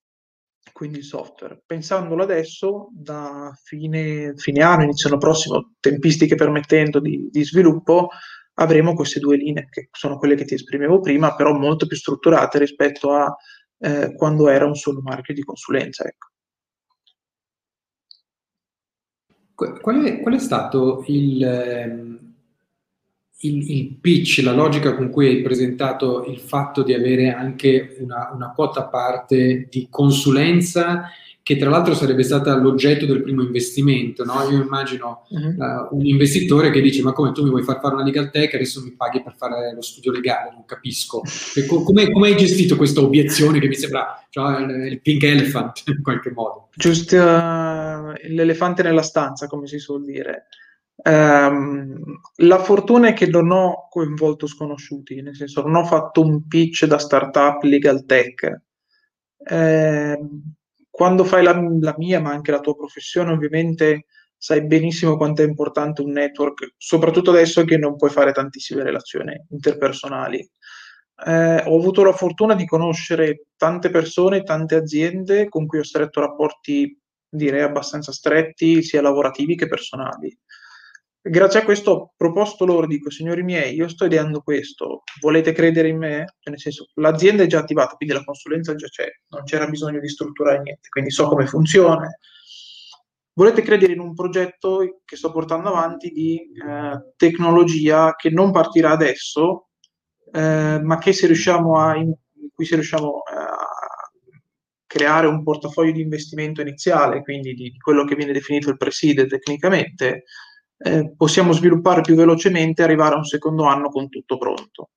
[0.72, 1.62] quindi il software.
[1.64, 8.08] Pensandolo adesso, da fine, fine anno, inizio anno prossimo, tempistiche permettendo di, di, sviluppo,
[8.54, 12.58] avremo queste due linee, che sono quelle che ti esprimevo prima, però molto più strutturate
[12.58, 13.34] rispetto a
[13.78, 16.04] eh, quando era un solo marchio di consulenza.
[16.04, 16.26] Ecco.
[19.54, 22.27] Qual è, qual è stato il, ehm,
[23.40, 28.31] il, il, pitch, la logica con cui hai presentato il fatto di avere anche una,
[28.35, 31.11] una quota parte di consulenza
[31.48, 34.22] che tra l'altro sarebbe stata l'oggetto del primo investimento.
[34.22, 34.35] No?
[34.51, 35.55] Io immagino uh-huh.
[35.57, 38.53] uh, un investitore che dice: Ma come tu mi vuoi far fare una legal tech,
[38.53, 40.51] adesso mi paghi per fare lo studio legale?
[40.53, 41.22] Non capisco.
[41.66, 46.33] Co- come, hai gestito questa obiezione che mi sembra cioè, il pink elephant in qualche
[46.33, 46.68] modo?
[46.74, 50.48] Giusto uh, l'elefante nella stanza, come si suol dire.
[51.00, 56.46] Um, la fortuna è che non ho coinvolto sconosciuti, nel senso non ho fatto un
[56.48, 58.62] pitch da startup legal tech.
[59.38, 60.18] Eh,
[60.90, 64.06] quando fai la, la, mia, ma anche la tua professione, ovviamente
[64.37, 69.40] sai benissimo quanto è importante un network, soprattutto adesso che non puoi fare tantissime relazioni
[69.50, 70.38] interpersonali.
[71.26, 76.20] Eh, ho avuto la fortuna di conoscere tante persone, tante aziende con cui ho stretto
[76.20, 80.37] rapporti, direi, abbastanza stretti, sia lavorativi che personali.
[81.28, 85.88] Grazie a questo ho proposto loro, dico, signori miei, io sto ideando questo, volete credere
[85.88, 86.24] in me?
[86.38, 90.00] Cioè, nel senso, l'azienda è già attivata, quindi la consulenza già c'è, non c'era bisogno
[90.00, 92.08] di strutturare niente, quindi so come funziona.
[93.34, 98.90] Volete credere in un progetto che sto portando avanti di eh, tecnologia che non partirà
[98.90, 99.68] adesso,
[100.32, 102.12] eh, ma che se riusciamo a, in
[102.52, 103.56] cui se riusciamo a
[104.86, 109.26] creare un portafoglio di investimento iniziale, quindi di, di quello che viene definito il preside
[109.26, 110.24] tecnicamente,
[110.78, 114.90] eh, possiamo sviluppare più velocemente e arrivare a un secondo anno con tutto pronto.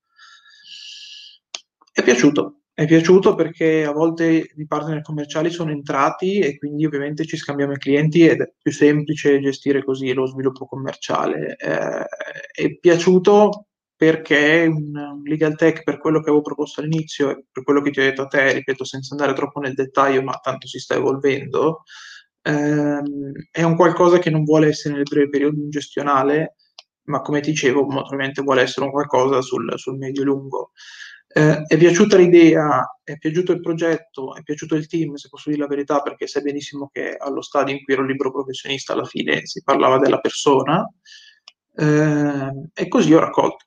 [1.91, 7.25] È piaciuto, è piaciuto perché a volte i partner commerciali sono entrati e quindi ovviamente
[7.25, 11.55] ci scambiamo i clienti ed è più semplice gestire così lo sviluppo commerciale.
[11.57, 12.05] Eh,
[12.53, 13.65] è piaciuto
[13.95, 17.99] perché un legal tech, per quello che avevo proposto all'inizio e per quello che ti
[17.99, 21.83] ho detto a te, ripeto senza andare troppo nel dettaglio, ma tanto si sta evolvendo,
[22.41, 26.55] ehm, è un qualcosa che non vuole essere nel breve periodo gestionale,
[27.03, 30.71] ma come dicevo, ovviamente vuole essere un qualcosa sul, sul medio-lungo.
[31.33, 35.61] Eh, è piaciuta l'idea, è piaciuto il progetto, è piaciuto il team, se posso dire
[35.61, 39.45] la verità, perché sai benissimo che allo stadio in cui ero libero professionista alla fine
[39.45, 40.85] si parlava della persona,
[41.75, 43.65] eh, e così ho raccolto.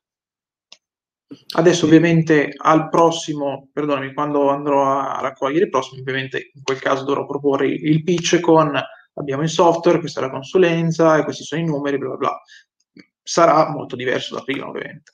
[1.57, 7.05] Adesso ovviamente al prossimo, perdonami, quando andrò a raccogliere il prossimo, ovviamente in quel caso
[7.05, 8.79] dovrò proporre il pitch con
[9.15, 12.41] abbiamo il software, questa è la consulenza e questi sono i numeri, bla bla bla.
[13.23, 15.13] Sarà molto diverso da prima, ovviamente.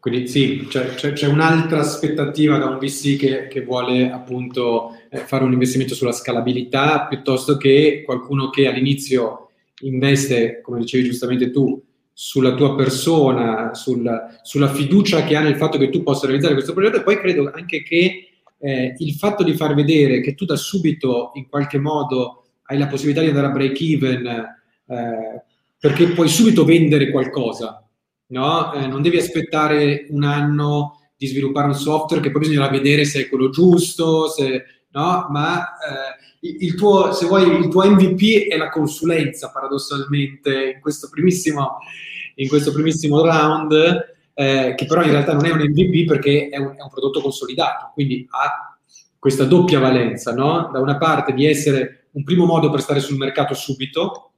[0.00, 5.18] Quindi sì, c'è, c'è, c'è un'altra aspettativa da un VC che, che vuole appunto eh,
[5.18, 11.84] fare un investimento sulla scalabilità piuttosto che qualcuno che all'inizio investe, come dicevi giustamente tu,
[12.20, 14.10] sulla tua persona, sul,
[14.42, 17.48] sulla fiducia che ha nel fatto che tu possa realizzare questo progetto e poi credo
[17.54, 22.46] anche che eh, il fatto di far vedere che tu da subito in qualche modo
[22.64, 25.44] hai la possibilità di andare a break even eh,
[25.78, 27.88] perché puoi subito vendere qualcosa,
[28.30, 28.72] no?
[28.72, 33.20] Eh, non devi aspettare un anno di sviluppare un software che poi bisognerà vedere se
[33.20, 34.64] è quello giusto, se,
[34.98, 35.26] no?
[35.30, 41.08] ma eh, il tuo, se vuoi, il tuo MVP è la consulenza, paradossalmente, in questo
[41.08, 41.78] primissimo,
[42.36, 43.72] in questo primissimo round,
[44.34, 47.20] eh, che però in realtà non è un MVP perché è un, è un, prodotto
[47.20, 48.78] consolidato, quindi ha
[49.18, 50.70] questa doppia valenza, no?
[50.72, 54.32] Da una parte di essere un primo modo per stare sul mercato subito,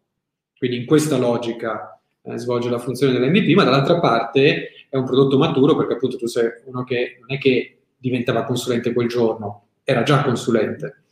[0.57, 5.37] quindi in questa logica eh, svolge la funzione dell'MVP, ma dall'altra parte è un prodotto
[5.39, 10.03] maturo perché appunto tu sei uno che non è che diventava consulente quel giorno, era
[10.03, 11.03] già consulente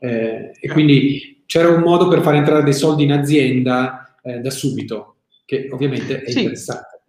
[0.00, 4.50] eh, e quindi c'era un modo per far entrare dei soldi in azienda eh, da
[4.50, 6.38] subito, che ovviamente è sì.
[6.38, 7.02] interessante.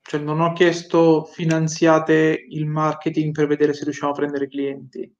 [0.00, 5.12] Cioè, non ho chiesto finanziate il marketing per vedere se riusciamo a prendere clienti.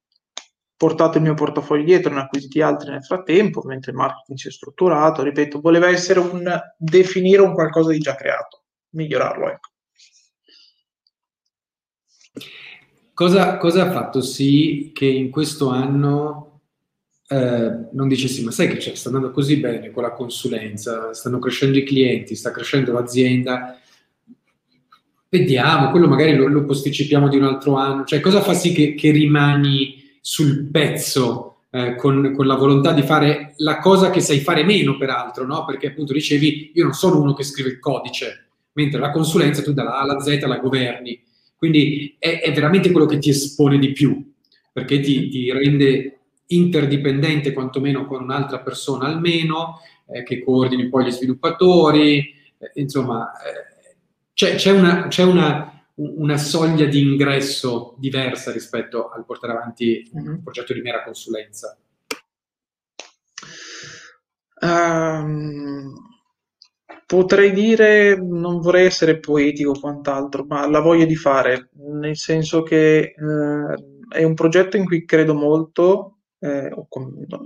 [0.75, 4.51] Portato il mio portafoglio dietro, ne acquisiti altri nel frattempo, mentre il marketing si è
[4.51, 5.21] strutturato.
[5.21, 9.69] Ripeto, voleva essere un definire un qualcosa di già creato, migliorarlo, ecco.
[13.13, 16.61] Cosa, cosa ha fatto sì che in questo anno
[17.27, 21.39] eh, non dicessi, ma sai che c'è, sta andando così bene con la consulenza, stanno
[21.39, 23.79] crescendo i clienti, sta crescendo l'azienda,
[25.29, 28.95] vediamo, quello magari lo, lo posticipiamo di un altro anno, cioè cosa fa sì che,
[28.95, 34.41] che rimani sul pezzo eh, con, con, la volontà di fare la cosa che sai
[34.41, 35.63] fare meno peraltro, no?
[35.63, 39.71] perché appunto dicevi io non sono uno che scrive il codice, mentre la consulenza tu
[39.71, 41.17] dalla A alla Z la governi.
[41.61, 44.33] Quindi è, è veramente quello che ti espone di più,
[44.71, 51.11] perché ti, ti rende interdipendente quantomeno con un'altra persona almeno, eh, che coordini poi gli
[51.11, 52.17] sviluppatori,
[52.57, 53.95] eh, insomma, eh,
[54.33, 60.23] c'è, c'è, una, c'è una, una, soglia di ingresso diversa rispetto al portare avanti un
[60.23, 60.37] mm-hmm.
[60.41, 61.77] progetto di mera consulenza.
[64.61, 66.10] Um,
[67.11, 72.63] potrei dire, non vorrei essere poetico o quant'altro, ma la voglia di fare, nel senso
[72.63, 73.15] che eh,
[74.07, 76.73] è un progetto in cui credo molto, eh,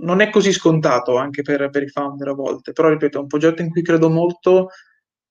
[0.02, 3.26] non è così scontato anche per, per, i founder a volte, però ripeto, è un
[3.26, 4.68] progetto in cui credo molto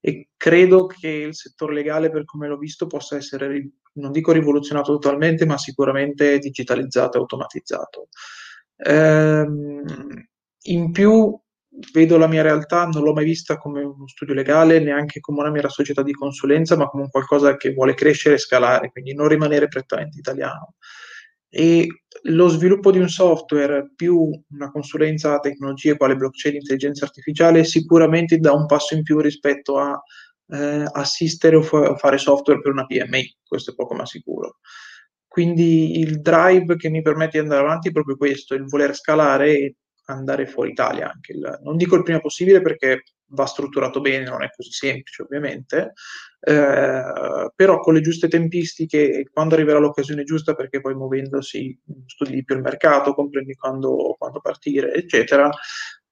[0.02, 4.92] e credo che il settore legale, per come l'ho visto, possa essere, non dico rivoluzionato
[4.98, 8.10] totalmente, ma sicuramente digitalizzato e automatizzato.
[8.76, 9.82] Ehm,
[10.64, 11.40] in più
[11.94, 15.52] vedo la mia realtà, non l'ho mai vista come uno studio legale, neanche come una
[15.52, 19.68] mera società di consulenza, ma come qualcosa che vuole crescere e scalare, quindi non rimanere
[19.68, 20.76] prettamente italiano
[21.58, 21.88] e
[22.24, 28.40] lo sviluppo di un software più una consulenza a tecnologie quale blockchain intelligenza artificiale sicuramente
[28.40, 29.98] dà un passo in più rispetto a
[30.50, 34.58] eh, assistere o fa- fare software per una PMI, questo è poco ma sicuro.
[35.28, 39.58] Quindi il drive che mi permette di andare avanti è proprio questo, il voler scalare
[39.58, 41.12] e andare fuori Italia.
[41.12, 45.24] Anche il, non dico il prima possibile perché va strutturato bene, non è così semplice
[45.24, 45.94] ovviamente,
[46.40, 52.44] eh, però con le giuste tempistiche, quando arriverà l'occasione giusta, perché poi muovendosi studi di
[52.44, 55.50] più il mercato, comprendi quando, quando partire, eccetera,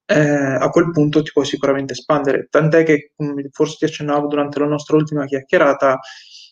[0.06, 2.48] eh, a quel punto ti puoi sicuramente espandere.
[2.50, 3.14] Tant'è che,
[3.52, 6.00] forse ti accennavo durante la nostra ultima chiacchierata,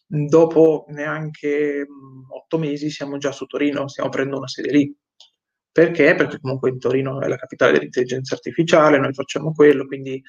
[0.07, 1.85] dopo neanche
[2.29, 4.95] otto mesi siamo già su Torino, stiamo prendendo una sede lì.
[5.71, 6.15] Perché?
[6.15, 10.21] Perché comunque in Torino è la capitale dell'intelligenza artificiale, noi facciamo quello, quindi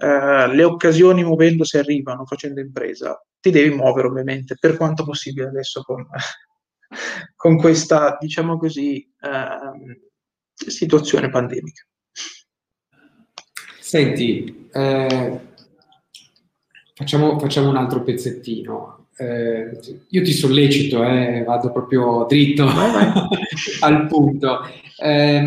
[0.00, 3.20] eh, le occasioni muovendosi arrivano facendo impresa.
[3.40, 6.06] Ti devi muovere ovviamente, per quanto possibile adesso con,
[7.36, 10.00] con questa, diciamo così, eh,
[10.54, 11.86] situazione pandemica.
[13.80, 15.40] Senti, eh,
[16.94, 19.06] facciamo, facciamo, un altro pezzettino.
[19.16, 19.78] Eh,
[20.10, 22.66] io ti sollecito, eh, vado proprio dritto
[23.80, 24.60] al punto.
[25.00, 25.42] Eh,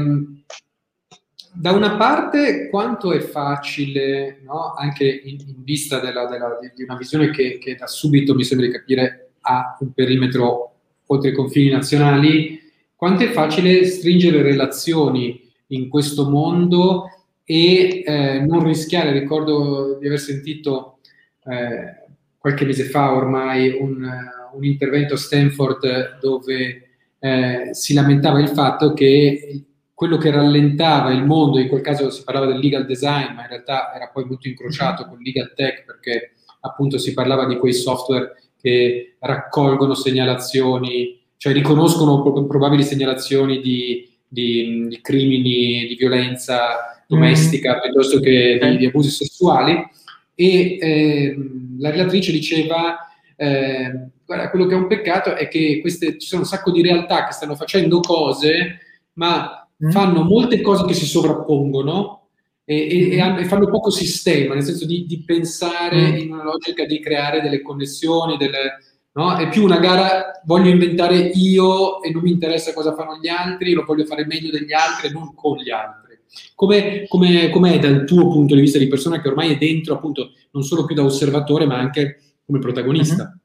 [1.53, 4.73] da una parte, quanto è facile, no?
[4.73, 8.67] anche in, in vista della, della, di una visione che, che, da subito mi sembra
[8.67, 10.75] di capire ha un perimetro
[11.07, 12.59] oltre i confini nazionali,
[12.95, 17.09] quanto è facile stringere relazioni in questo mondo
[17.43, 20.99] e eh, non rischiare, ricordo di aver sentito
[21.45, 22.01] eh,
[22.37, 24.09] qualche mese fa ormai un,
[24.53, 26.90] un intervento a Stanford dove
[27.23, 32.23] eh, si lamentava il fatto che quello che rallentava il mondo, in quel caso si
[32.23, 36.31] parlava del legal design, ma in realtà era poi molto incrociato con legal tech perché
[36.61, 44.87] appunto si parlava di quei software che raccolgono segnalazioni, cioè riconoscono probabili segnalazioni di, di,
[44.87, 47.81] di crimini, di violenza domestica mm.
[47.81, 49.87] piuttosto che di, di, abusi sessuali
[50.33, 51.35] e eh,
[51.77, 53.10] la relatrice diceva
[53.45, 56.81] eh, guarda, quello che è un peccato è che queste, ci sono un sacco di
[56.81, 58.79] realtà che stanno facendo cose
[59.13, 59.89] ma Mm.
[59.89, 62.27] fanno molte cose che si sovrappongono
[62.63, 63.43] e, e, e, mm.
[63.45, 66.15] fanno poco sistema, nel senso di, di pensare mm.
[66.17, 68.77] in una logica di creare delle connessioni, delle,
[69.13, 69.35] no?
[69.37, 73.73] è più una gara, voglio inventare io e non mi interessa cosa fanno gli altri,
[73.73, 75.99] lo voglio fare meglio degli altri e non con gli altri.
[76.53, 80.31] Come, come, com'è dal tuo punto di vista di persona che ormai è dentro, appunto,
[80.51, 83.23] non solo più da osservatore, ma anche come protagonista?
[83.23, 83.39] Mm-hmm.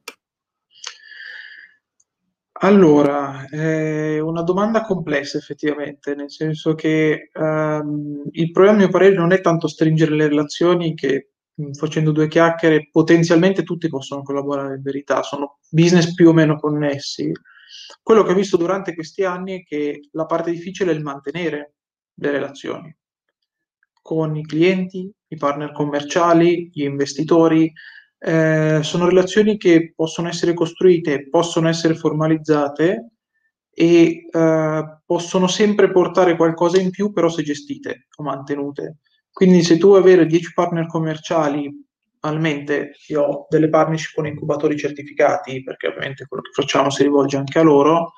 [2.59, 9.15] Allora, è una domanda complessa effettivamente, nel senso che ehm, il problema a mio parere
[9.15, 14.77] non è tanto stringere le relazioni che mh, facendo due chiacchiere potenzialmente tutti possono collaborare
[14.77, 17.31] in verità, sono business più o meno connessi.
[18.03, 21.75] Quello che ho visto durante questi anni è che la parte difficile è il mantenere
[22.15, 22.97] le relazioni
[24.07, 27.73] con i clienti, i partner commerciali, gli investitori,
[28.19, 33.11] eh, sono relazioni che possono essere costruite, possono essere formalizzate
[33.71, 38.99] e eh, possono sempre portare qualcosa in più, però se gestite o mantenute.
[39.31, 41.71] Quindi se tu avere 10 partner commerciali,
[42.21, 47.37] almente io ho delle partnership con incubatori certificati, perché ovviamente quello che facciamo si rivolge
[47.37, 48.13] anche a loro,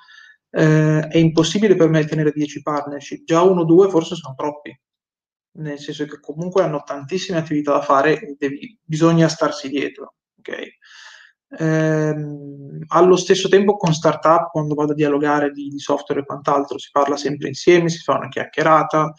[0.51, 4.79] eh, è impossibile per me tenere 10 partnership, già uno o due forse sono troppi
[5.53, 10.15] nel senso che comunque hanno tantissime attività da fare e devi, bisogna starsi dietro.
[10.39, 10.71] Okay?
[11.59, 16.79] Ehm, allo stesso tempo con startup, quando vado a dialogare di, di, software e quant'altro,
[16.79, 19.13] si parla sempre insieme, si fa una chiacchierata.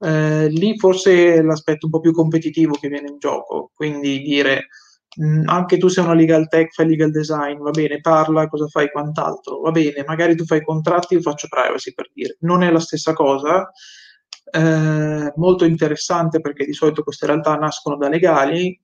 [0.00, 4.68] Eh, lì forse è l'aspetto un po' più competitivo che viene in gioco, quindi dire
[5.16, 8.90] mh, anche tu sei una legal tech, fai legal design, va bene, parla, cosa fai,
[8.90, 12.80] quant'altro, va bene, magari tu fai contratti, io faccio privacy per dire, non è la
[12.80, 13.68] stessa cosa,
[14.50, 18.78] eh, molto interessante perché di solito queste realtà nascono da legali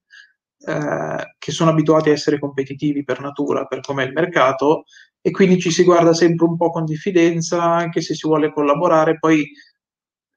[0.66, 4.84] eh, che sono abituati a essere competitivi per natura, per com'è il mercato,
[5.20, 9.18] e quindi ci si guarda sempre un po' con diffidenza, anche se si vuole collaborare,
[9.18, 9.46] poi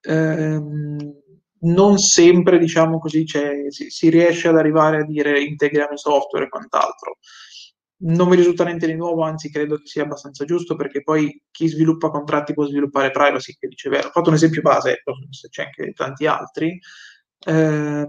[0.02, 1.14] ehm,
[1.60, 3.26] non sempre, diciamo così,
[3.70, 7.18] si, si, riesce ad arrivare a dire integriamo i software e quant'altro.
[8.00, 11.68] Non mi risulta niente di nuovo, anzi credo che sia abbastanza giusto perché poi chi
[11.68, 14.10] sviluppa contratti può sviluppare privacy, che dice vero.
[14.10, 15.02] Ho fatto un esempio base,
[15.50, 16.80] c'è anche tanti altri.
[17.46, 18.08] Eh,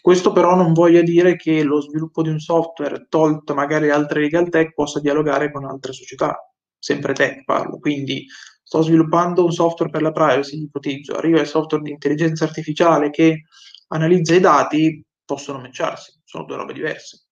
[0.00, 4.48] questo però non voglia dire che lo sviluppo di un software, tolto magari altre legal
[4.48, 6.36] tech, possa dialogare con altre società,
[6.76, 8.26] sempre tech parlo, quindi
[8.62, 13.44] sto sviluppando un software per la privacy, ipotizzo, arriva il software di intelligenza artificiale che
[13.88, 17.26] analizza i dati, possono matcharsi, sono due robe diverse.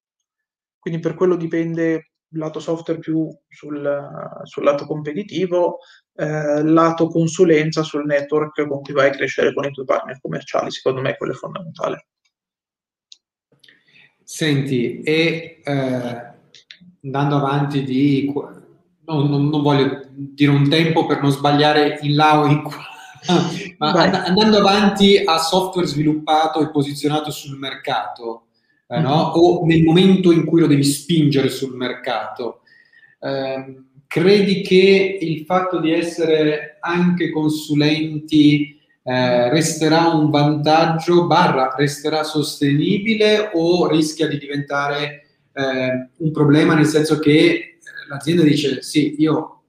[0.79, 5.79] Quindi per quello dipende il lato software più sul, sul lato competitivo,
[6.14, 10.70] eh, lato consulenza sul network con cui vai a crescere con i tuoi partner commerciali,
[10.70, 12.07] secondo me quello è fondamentale.
[14.22, 16.33] Senti, e eh,
[17.03, 22.41] andando avanti di no, non, non, voglio dire un tempo per non sbagliare in là
[22.41, 22.85] o in qua,
[23.79, 28.47] ma and- andando avanti a software sviluppato e posizionato sul mercato,
[28.89, 29.32] eh, no?
[29.34, 32.62] O nel momento in cui lo devi spingere sul mercato,
[33.20, 42.22] eh, credi che il fatto di essere anche consulenti eh, resterà un vantaggio, barra resterà
[42.24, 47.78] sostenibile o rischia di diventare eh, un problema nel senso che
[48.09, 49.62] l'azienda dice sì, io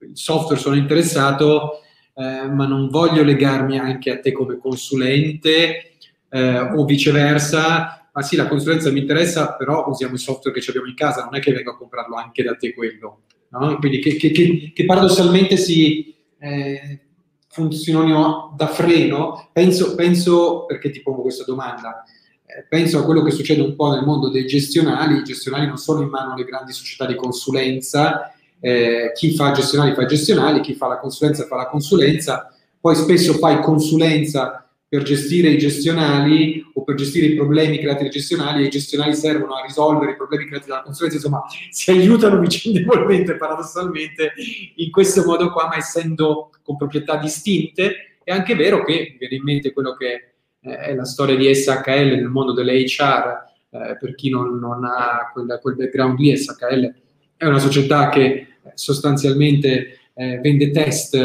[0.00, 1.80] il software sono interessato,
[2.14, 5.92] eh, ma non voglio legarmi anche a te come consulente
[6.28, 10.88] eh, o viceversa, ma sì, la consulenza mi interessa, però usiamo il software che abbiamo
[10.88, 13.22] in casa, non è che vengo a comprarlo anche da te quello.
[13.50, 13.78] No?
[13.78, 17.00] Quindi che, che, che, che paradossalmente si eh,
[17.48, 22.04] funzionino da freno, penso, penso, perché ti pongo questa domanda,
[22.46, 25.76] eh, penso a quello che succede un po' nel mondo dei gestionali, i gestionali non
[25.76, 30.74] sono in mano alle grandi società di consulenza, eh, chi fa gestionali fa gestionali, chi
[30.74, 36.82] fa la consulenza fa la consulenza, poi spesso fai consulenza per gestire i gestionali o
[36.82, 40.46] per gestire i problemi creati dai gestionali e i gestionali servono a risolvere i problemi
[40.46, 44.32] creati dalla consulenza, insomma si aiutano vicendevolmente paradossalmente
[44.74, 48.18] in questo modo qua, ma essendo con proprietà distinte.
[48.24, 51.54] È anche vero che, mi viene in mente quello che eh, è la storia di
[51.54, 56.36] SHL nel mondo delle HR, eh, per chi non, non ha quel, quel, background lì,
[56.36, 56.94] SHL
[57.36, 61.16] è una società che eh, sostanzialmente eh, vende test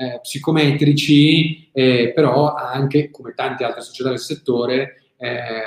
[0.00, 4.94] eh, psicometrici, eh, però ha anche, come tante altre società del settore,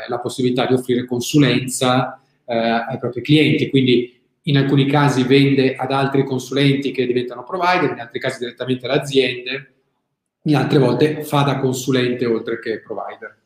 [0.08, 3.70] la possibilità di offrire consulenza ai propri clienti.
[3.70, 8.88] Quindi in alcuni casi vende ad altri consulenti che diventano provider, in altri casi direttamente
[8.88, 9.74] alle aziende
[10.46, 13.43] in altre volte fa da consulente oltre che provider.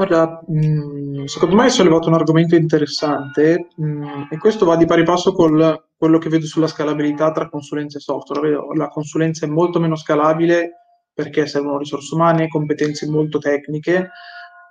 [0.00, 5.02] Guarda, mm, secondo me hai sollevato un argomento interessante mm, e questo va di pari
[5.02, 8.58] passo con quello che vedo sulla scalabilità tra consulenza e software.
[8.76, 10.70] La consulenza è molto meno scalabile
[11.12, 14.08] perché servono risorse umane, competenze molto tecniche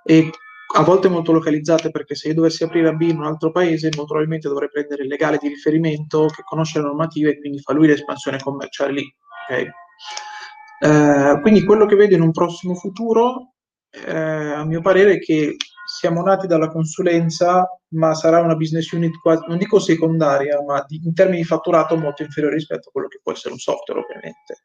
[0.02, 0.30] e
[0.74, 3.84] a volte molto localizzate perché se io dovessi aprire a B in un altro paese
[3.84, 7.72] molto probabilmente dovrei prendere il legale di riferimento che conosce le normative e quindi fa
[7.72, 9.14] lui l'espansione commerciale lì
[9.48, 9.68] Okay?
[10.80, 13.52] Eh, quindi quello che vedo in un prossimo futuro,
[13.90, 19.44] eh, a mio parere, che siamo nati dalla consulenza, ma sarà una business unit quasi,
[19.48, 23.18] non dico secondaria, ma di, in termini di fatturato molto inferiore rispetto a quello che
[23.22, 24.62] può essere un software, ovviamente.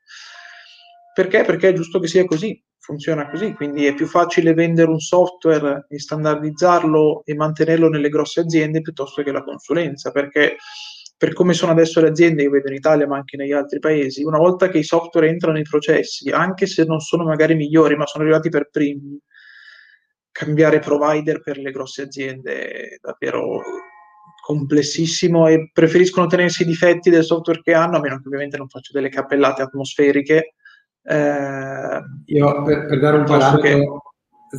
[1.13, 1.43] Perché?
[1.43, 5.87] Perché è giusto che sia così, funziona così, quindi è più facile vendere un software
[5.89, 10.57] e standardizzarlo e mantenerlo nelle grosse aziende piuttosto che la consulenza, perché
[11.17, 14.23] per come sono adesso le aziende, io vedo in Italia ma anche negli altri paesi,
[14.23, 18.05] una volta che i software entrano nei processi, anche se non sono magari migliori, ma
[18.05, 19.17] sono arrivati per primi,
[20.31, 23.61] cambiare provider per le grosse aziende è davvero
[24.45, 28.67] complessissimo e preferiscono tenersi i difetti del software che hanno, a meno che ovviamente non
[28.67, 30.55] faccio delle cappellate atmosferiche.
[31.01, 34.01] Eh, io per, per, dare un parametro,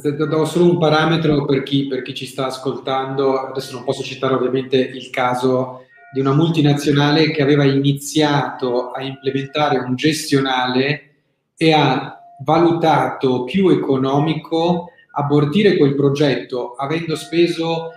[0.01, 0.27] che...
[0.27, 4.35] do solo un parametro per chi, per chi ci sta ascoltando, adesso non posso citare
[4.35, 5.86] ovviamente il caso
[6.17, 11.11] di una multinazionale che aveva iniziato a implementare un gestionale
[11.55, 17.91] e ha valutato più economico abortire quel progetto avendo speso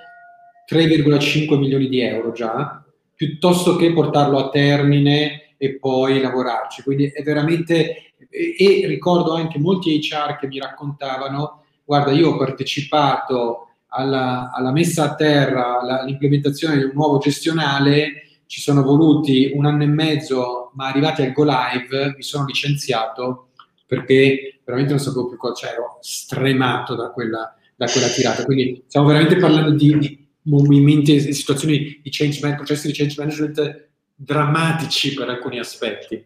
[0.69, 2.83] 3,5 milioni di euro già,
[3.15, 6.83] piuttosto che portarlo a termine e poi lavorarci.
[6.83, 13.68] Quindi è veramente, e ricordo anche molti HR che mi raccontavano guarda, io ho partecipato
[13.89, 19.65] alla, alla messa a terra, alla, all'implementazione di un nuovo gestionale, ci sono voluti un
[19.65, 23.49] anno e mezzo, ma arrivati al go live mi sono licenziato
[23.85, 28.45] perché veramente non sapevo più cosa, cioè ero stremato da quella, da quella tirata.
[28.45, 33.15] Quindi stiamo veramente parlando di, di movimenti e situazioni di change management, processi di change
[33.17, 36.25] management drammatici per alcuni aspetti.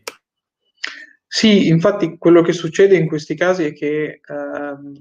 [1.36, 4.22] Sì, infatti quello che succede in questi casi è che eh,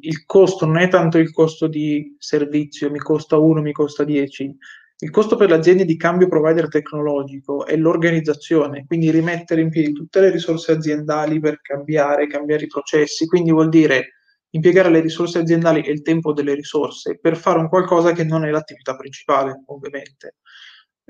[0.00, 4.50] il costo non è tanto il costo di servizio, mi costa 1, mi costa 10,
[5.00, 9.92] il costo per le aziende di cambio provider tecnologico è l'organizzazione, quindi rimettere in piedi
[9.92, 14.12] tutte le risorse aziendali per cambiare, cambiare i processi, quindi vuol dire
[14.54, 18.46] impiegare le risorse aziendali e il tempo delle risorse per fare un qualcosa che non
[18.46, 20.36] è l'attività principale, ovviamente.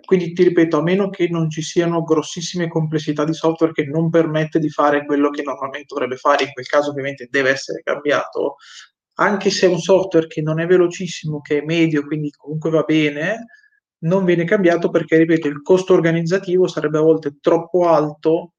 [0.04, 4.10] Quindi ti ripeto, a meno che non ci siano grossissime complessità di software che non
[4.10, 8.56] permette di fare quello che normalmente dovrebbe fare, in quel caso ovviamente deve essere cambiato,
[9.14, 12.82] anche se è un software che non è velocissimo, che è medio, quindi comunque va
[12.82, 13.46] bene,
[13.98, 18.54] non viene cambiato perché, ripeto, il costo organizzativo sarebbe a volte troppo alto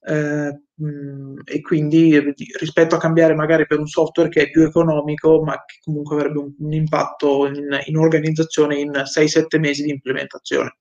[0.00, 2.18] eh, mh, e quindi
[2.58, 6.38] rispetto a cambiare magari per un software che è più economico ma che comunque avrebbe
[6.38, 10.76] un, un impatto in, in, organizzazione in 6-7 mesi di implementazione.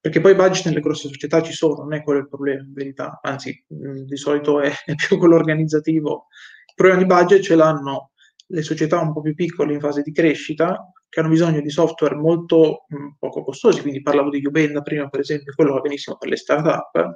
[0.00, 2.74] Perché poi i budget nelle grosse società ci sono, non è quello il problema in
[2.74, 6.26] verità, anzi mh, di solito è, è più quello organizzativo.
[6.66, 8.10] Il problema di budget ce l'hanno
[8.48, 12.16] le società un po' più piccole in fase di crescita che hanno bisogno di software
[12.16, 16.28] molto mh, poco costosi, quindi parlavo di Ubenda prima per esempio, quello va benissimo per
[16.28, 17.14] le startup,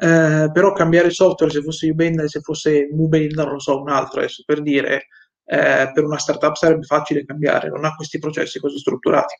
[0.00, 4.20] eh, però cambiare software se fosse e se fosse Mubenda, non lo so, un altro
[4.20, 5.08] adesso per dire,
[5.44, 9.34] eh, per una startup sarebbe facile cambiare, non ha questi processi così strutturati.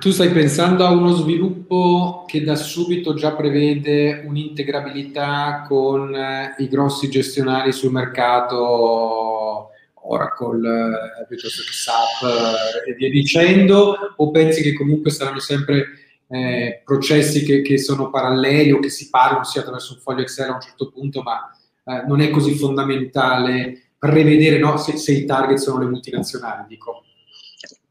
[0.00, 6.66] Tu stai pensando a uno sviluppo che da subito già prevede un'integrabilità con eh, i
[6.66, 14.62] grossi gestionali sul mercato Oracle, eh, piuttosto che SAP eh, e via dicendo, o pensi
[14.62, 15.97] che comunque saranno sempre
[16.28, 20.50] eh, processi che, che, sono paralleli o che si parlano sia attraverso un foglio Excel
[20.50, 21.50] a un certo punto, ma
[21.84, 27.02] eh, non è così fondamentale prevedere no, se, se, i target sono le multinazionali, dico.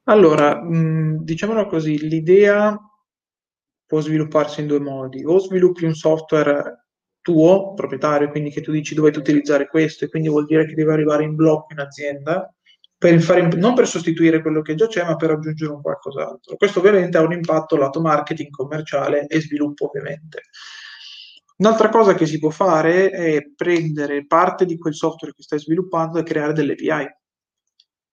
[0.04, 2.80] Allora, diciamolo così, l'idea
[3.86, 6.86] può svilupparsi in due modi, o sviluppi un software
[7.22, 10.94] tuo, proprietario, quindi che tu dici dovete utilizzare questo e quindi vuol dire che deve
[10.94, 12.54] arrivare in blocco in azienda,
[12.98, 16.56] per fare, non per sostituire quello che già c'è, ma per aggiungere un qualcos'altro.
[16.56, 20.42] Questo ovviamente ha un impatto lato marketing, commerciale e sviluppo ovviamente.
[21.58, 26.20] Un'altra cosa che si può fare è prendere parte di quel software che stai sviluppando
[26.20, 27.08] e creare delle API.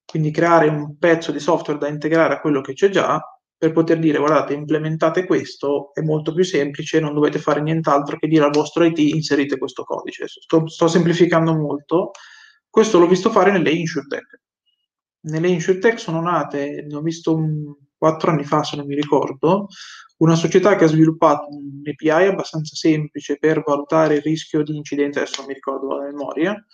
[0.05, 3.21] Quindi creare un pezzo di software da integrare a quello che c'è già
[3.57, 8.29] per poter dire guardate implementate questo è molto più semplice, non dovete fare nient'altro che
[8.29, 10.27] dire al vostro IT inserite questo codice.
[10.27, 12.11] Sto, sto semplificando molto,
[12.69, 14.44] questo l'ho visto fare nelle InsurTech.
[15.25, 19.69] Nelle InsurTech sono nate, ne ho visto un, quattro anni fa se non mi ricordo,
[20.19, 25.21] una società che ha sviluppato un API abbastanza semplice per valutare il rischio di incidente,
[25.21, 26.65] adesso non mi ricordo la memoria,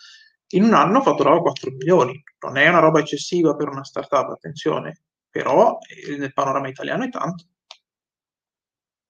[0.53, 2.21] in un anno fatturava 4 milioni.
[2.41, 7.09] Non è una roba eccessiva per una startup, attenzione, però eh, nel panorama italiano è
[7.09, 7.45] tanto.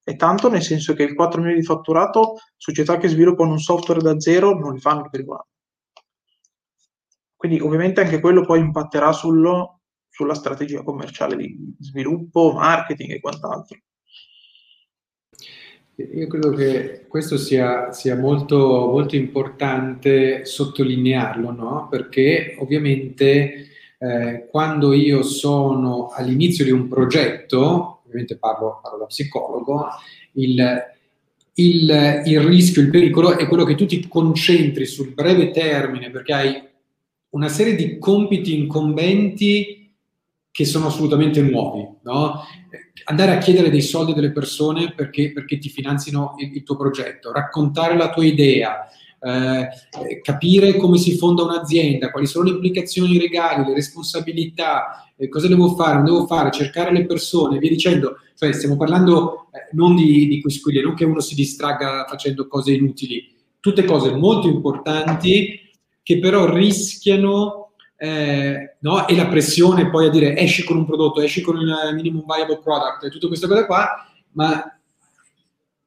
[0.03, 4.03] È tanto nel senso che il 4 milioni di fatturato, società che sviluppano un software
[4.03, 5.47] da zero non li fanno per iguale.
[7.41, 9.81] Quindi ovviamente anche quello poi impatterà sullo,
[10.11, 13.79] sulla strategia commerciale di sviluppo, marketing e quant'altro.
[15.97, 21.89] Io credo che questo sia, sia molto, molto, importante sottolinearlo, no?
[21.89, 29.87] perché ovviamente eh, quando io sono all'inizio di un progetto, ovviamente parlo, parlo da psicologo,
[30.33, 30.63] il,
[31.55, 36.33] il, il, rischio, il pericolo è quello che tu ti concentri sul breve termine perché
[36.35, 36.69] hai
[37.31, 39.95] una serie di compiti incombenti
[40.51, 42.43] che sono assolutamente nuovi, no?
[43.05, 47.33] andare a chiedere dei soldi delle persone perché, perché ti finanzino il, il, tuo progetto,
[47.33, 48.89] raccontare la tua idea,
[49.21, 49.69] eh,
[50.23, 55.75] capire come si fonda un'azienda, quali sono le implicazioni legali, le responsabilità, eh, cosa devo
[55.75, 58.17] fare, non devo fare, cercare le persone, via dicendo.
[58.35, 62.73] Cioè, stiamo parlando eh, non di, di quisquiglie, non che uno si distragga facendo cose
[62.73, 63.29] inutili,
[63.61, 65.60] tutte cose molto importanti
[66.11, 69.07] che però rischiano eh, no?
[69.07, 72.59] e la pressione poi a dire esci con un prodotto, esci con il minimum viable
[72.59, 74.77] product e tutte queste cose qua, ma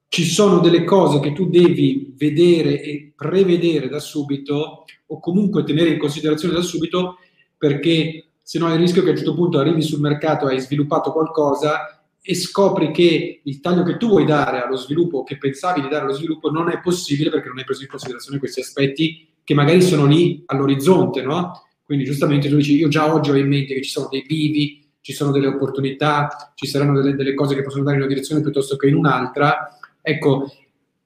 [0.08, 5.90] ci sono delle cose che tu devi vedere e prevedere da subito o comunque tenere
[5.90, 7.18] in considerazione da subito
[7.58, 11.12] perché se no il rischio che a un certo punto arrivi sul mercato, hai sviluppato
[11.12, 15.90] qualcosa e scopri che il taglio che tu vuoi dare allo sviluppo che pensavi di
[15.90, 19.54] dare allo sviluppo non è possibile perché non hai preso in considerazione questi aspetti che
[19.54, 21.64] magari sono lì all'orizzonte, no?
[21.84, 24.84] Quindi giustamente tu dici, io già oggi ho in mente che ci sono dei bivi,
[25.02, 28.42] ci sono delle opportunità, ci saranno delle, delle cose che possono andare in una direzione
[28.42, 29.78] piuttosto che in un'altra.
[30.02, 30.48] Ecco,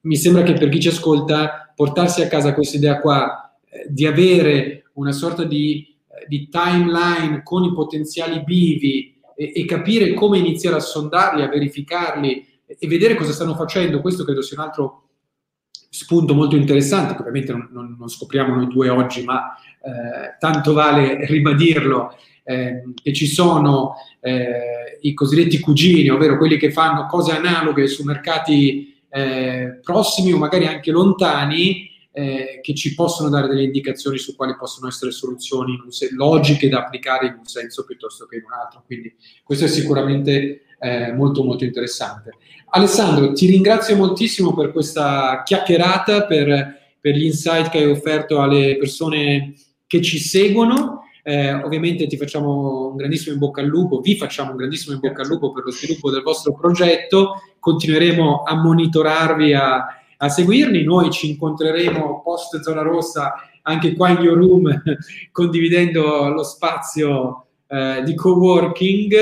[0.02, 4.06] mi sembra che per chi ci ascolta, portarsi a casa questa idea qua, eh, di
[4.06, 10.38] avere una sorta di, eh, di, timeline con i potenziali bivi e, e, capire come
[10.38, 14.68] iniziare a sondarli, a verificarli e, e vedere cosa stanno facendo, questo credo sia un
[14.68, 15.07] altro
[15.90, 20.74] spunto molto interessante, che ovviamente non, non, non, scopriamo noi due oggi, ma eh, tanto
[20.74, 27.32] vale ribadirlo, eh, che ci sono eh, i cosiddetti cugini, ovvero quelli che fanno cose
[27.32, 33.64] analoghe su mercati eh, prossimi o magari anche lontani, eh, che ci possono dare delle
[33.64, 35.80] indicazioni su quali possono essere soluzioni
[36.16, 38.82] logiche da applicare in un senso piuttosto che in un altro.
[38.86, 39.14] Quindi
[39.44, 42.32] questo è sicuramente eh, molto molto interessante.
[42.70, 48.78] Alessandro, ti ringrazio moltissimo per questa chiacchierata, per, per gli insight che hai offerto alle
[48.78, 49.53] persone
[49.88, 51.03] che ci seguono.
[51.24, 54.99] Eh, ovviamente ti facciamo un grandissimo in bocca al lupo, vi facciamo un grandissimo in
[54.99, 57.41] bocca al lupo per lo sviluppo del vostro progetto.
[57.59, 59.86] Continueremo a monitorarvi, a,
[60.18, 60.84] a seguirli.
[60.84, 64.84] Noi ci incontreremo post zona rossa anche qua in Your Room,
[65.32, 69.13] condividendo lo spazio eh, di co-working.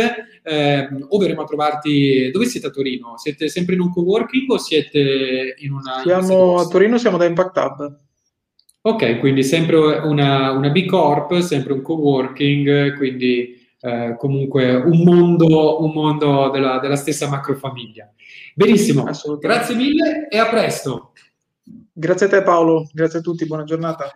[0.47, 3.17] Eh, o verremo a trovarti dove siete a Torino?
[3.17, 7.57] Siete sempre in un co-working o siete in una siamo a Torino siamo da Impact
[7.57, 7.97] Hub.
[8.81, 15.83] Ok quindi sempre una, una B Corp sempre un co-working quindi eh, comunque un mondo,
[15.83, 18.13] un mondo della, della stessa macrofamiglia.
[18.53, 19.03] Benissimo
[19.39, 21.13] grazie mille e a presto.
[21.91, 22.87] Grazie a te Paolo.
[22.93, 24.11] Grazie a tutti buona giornata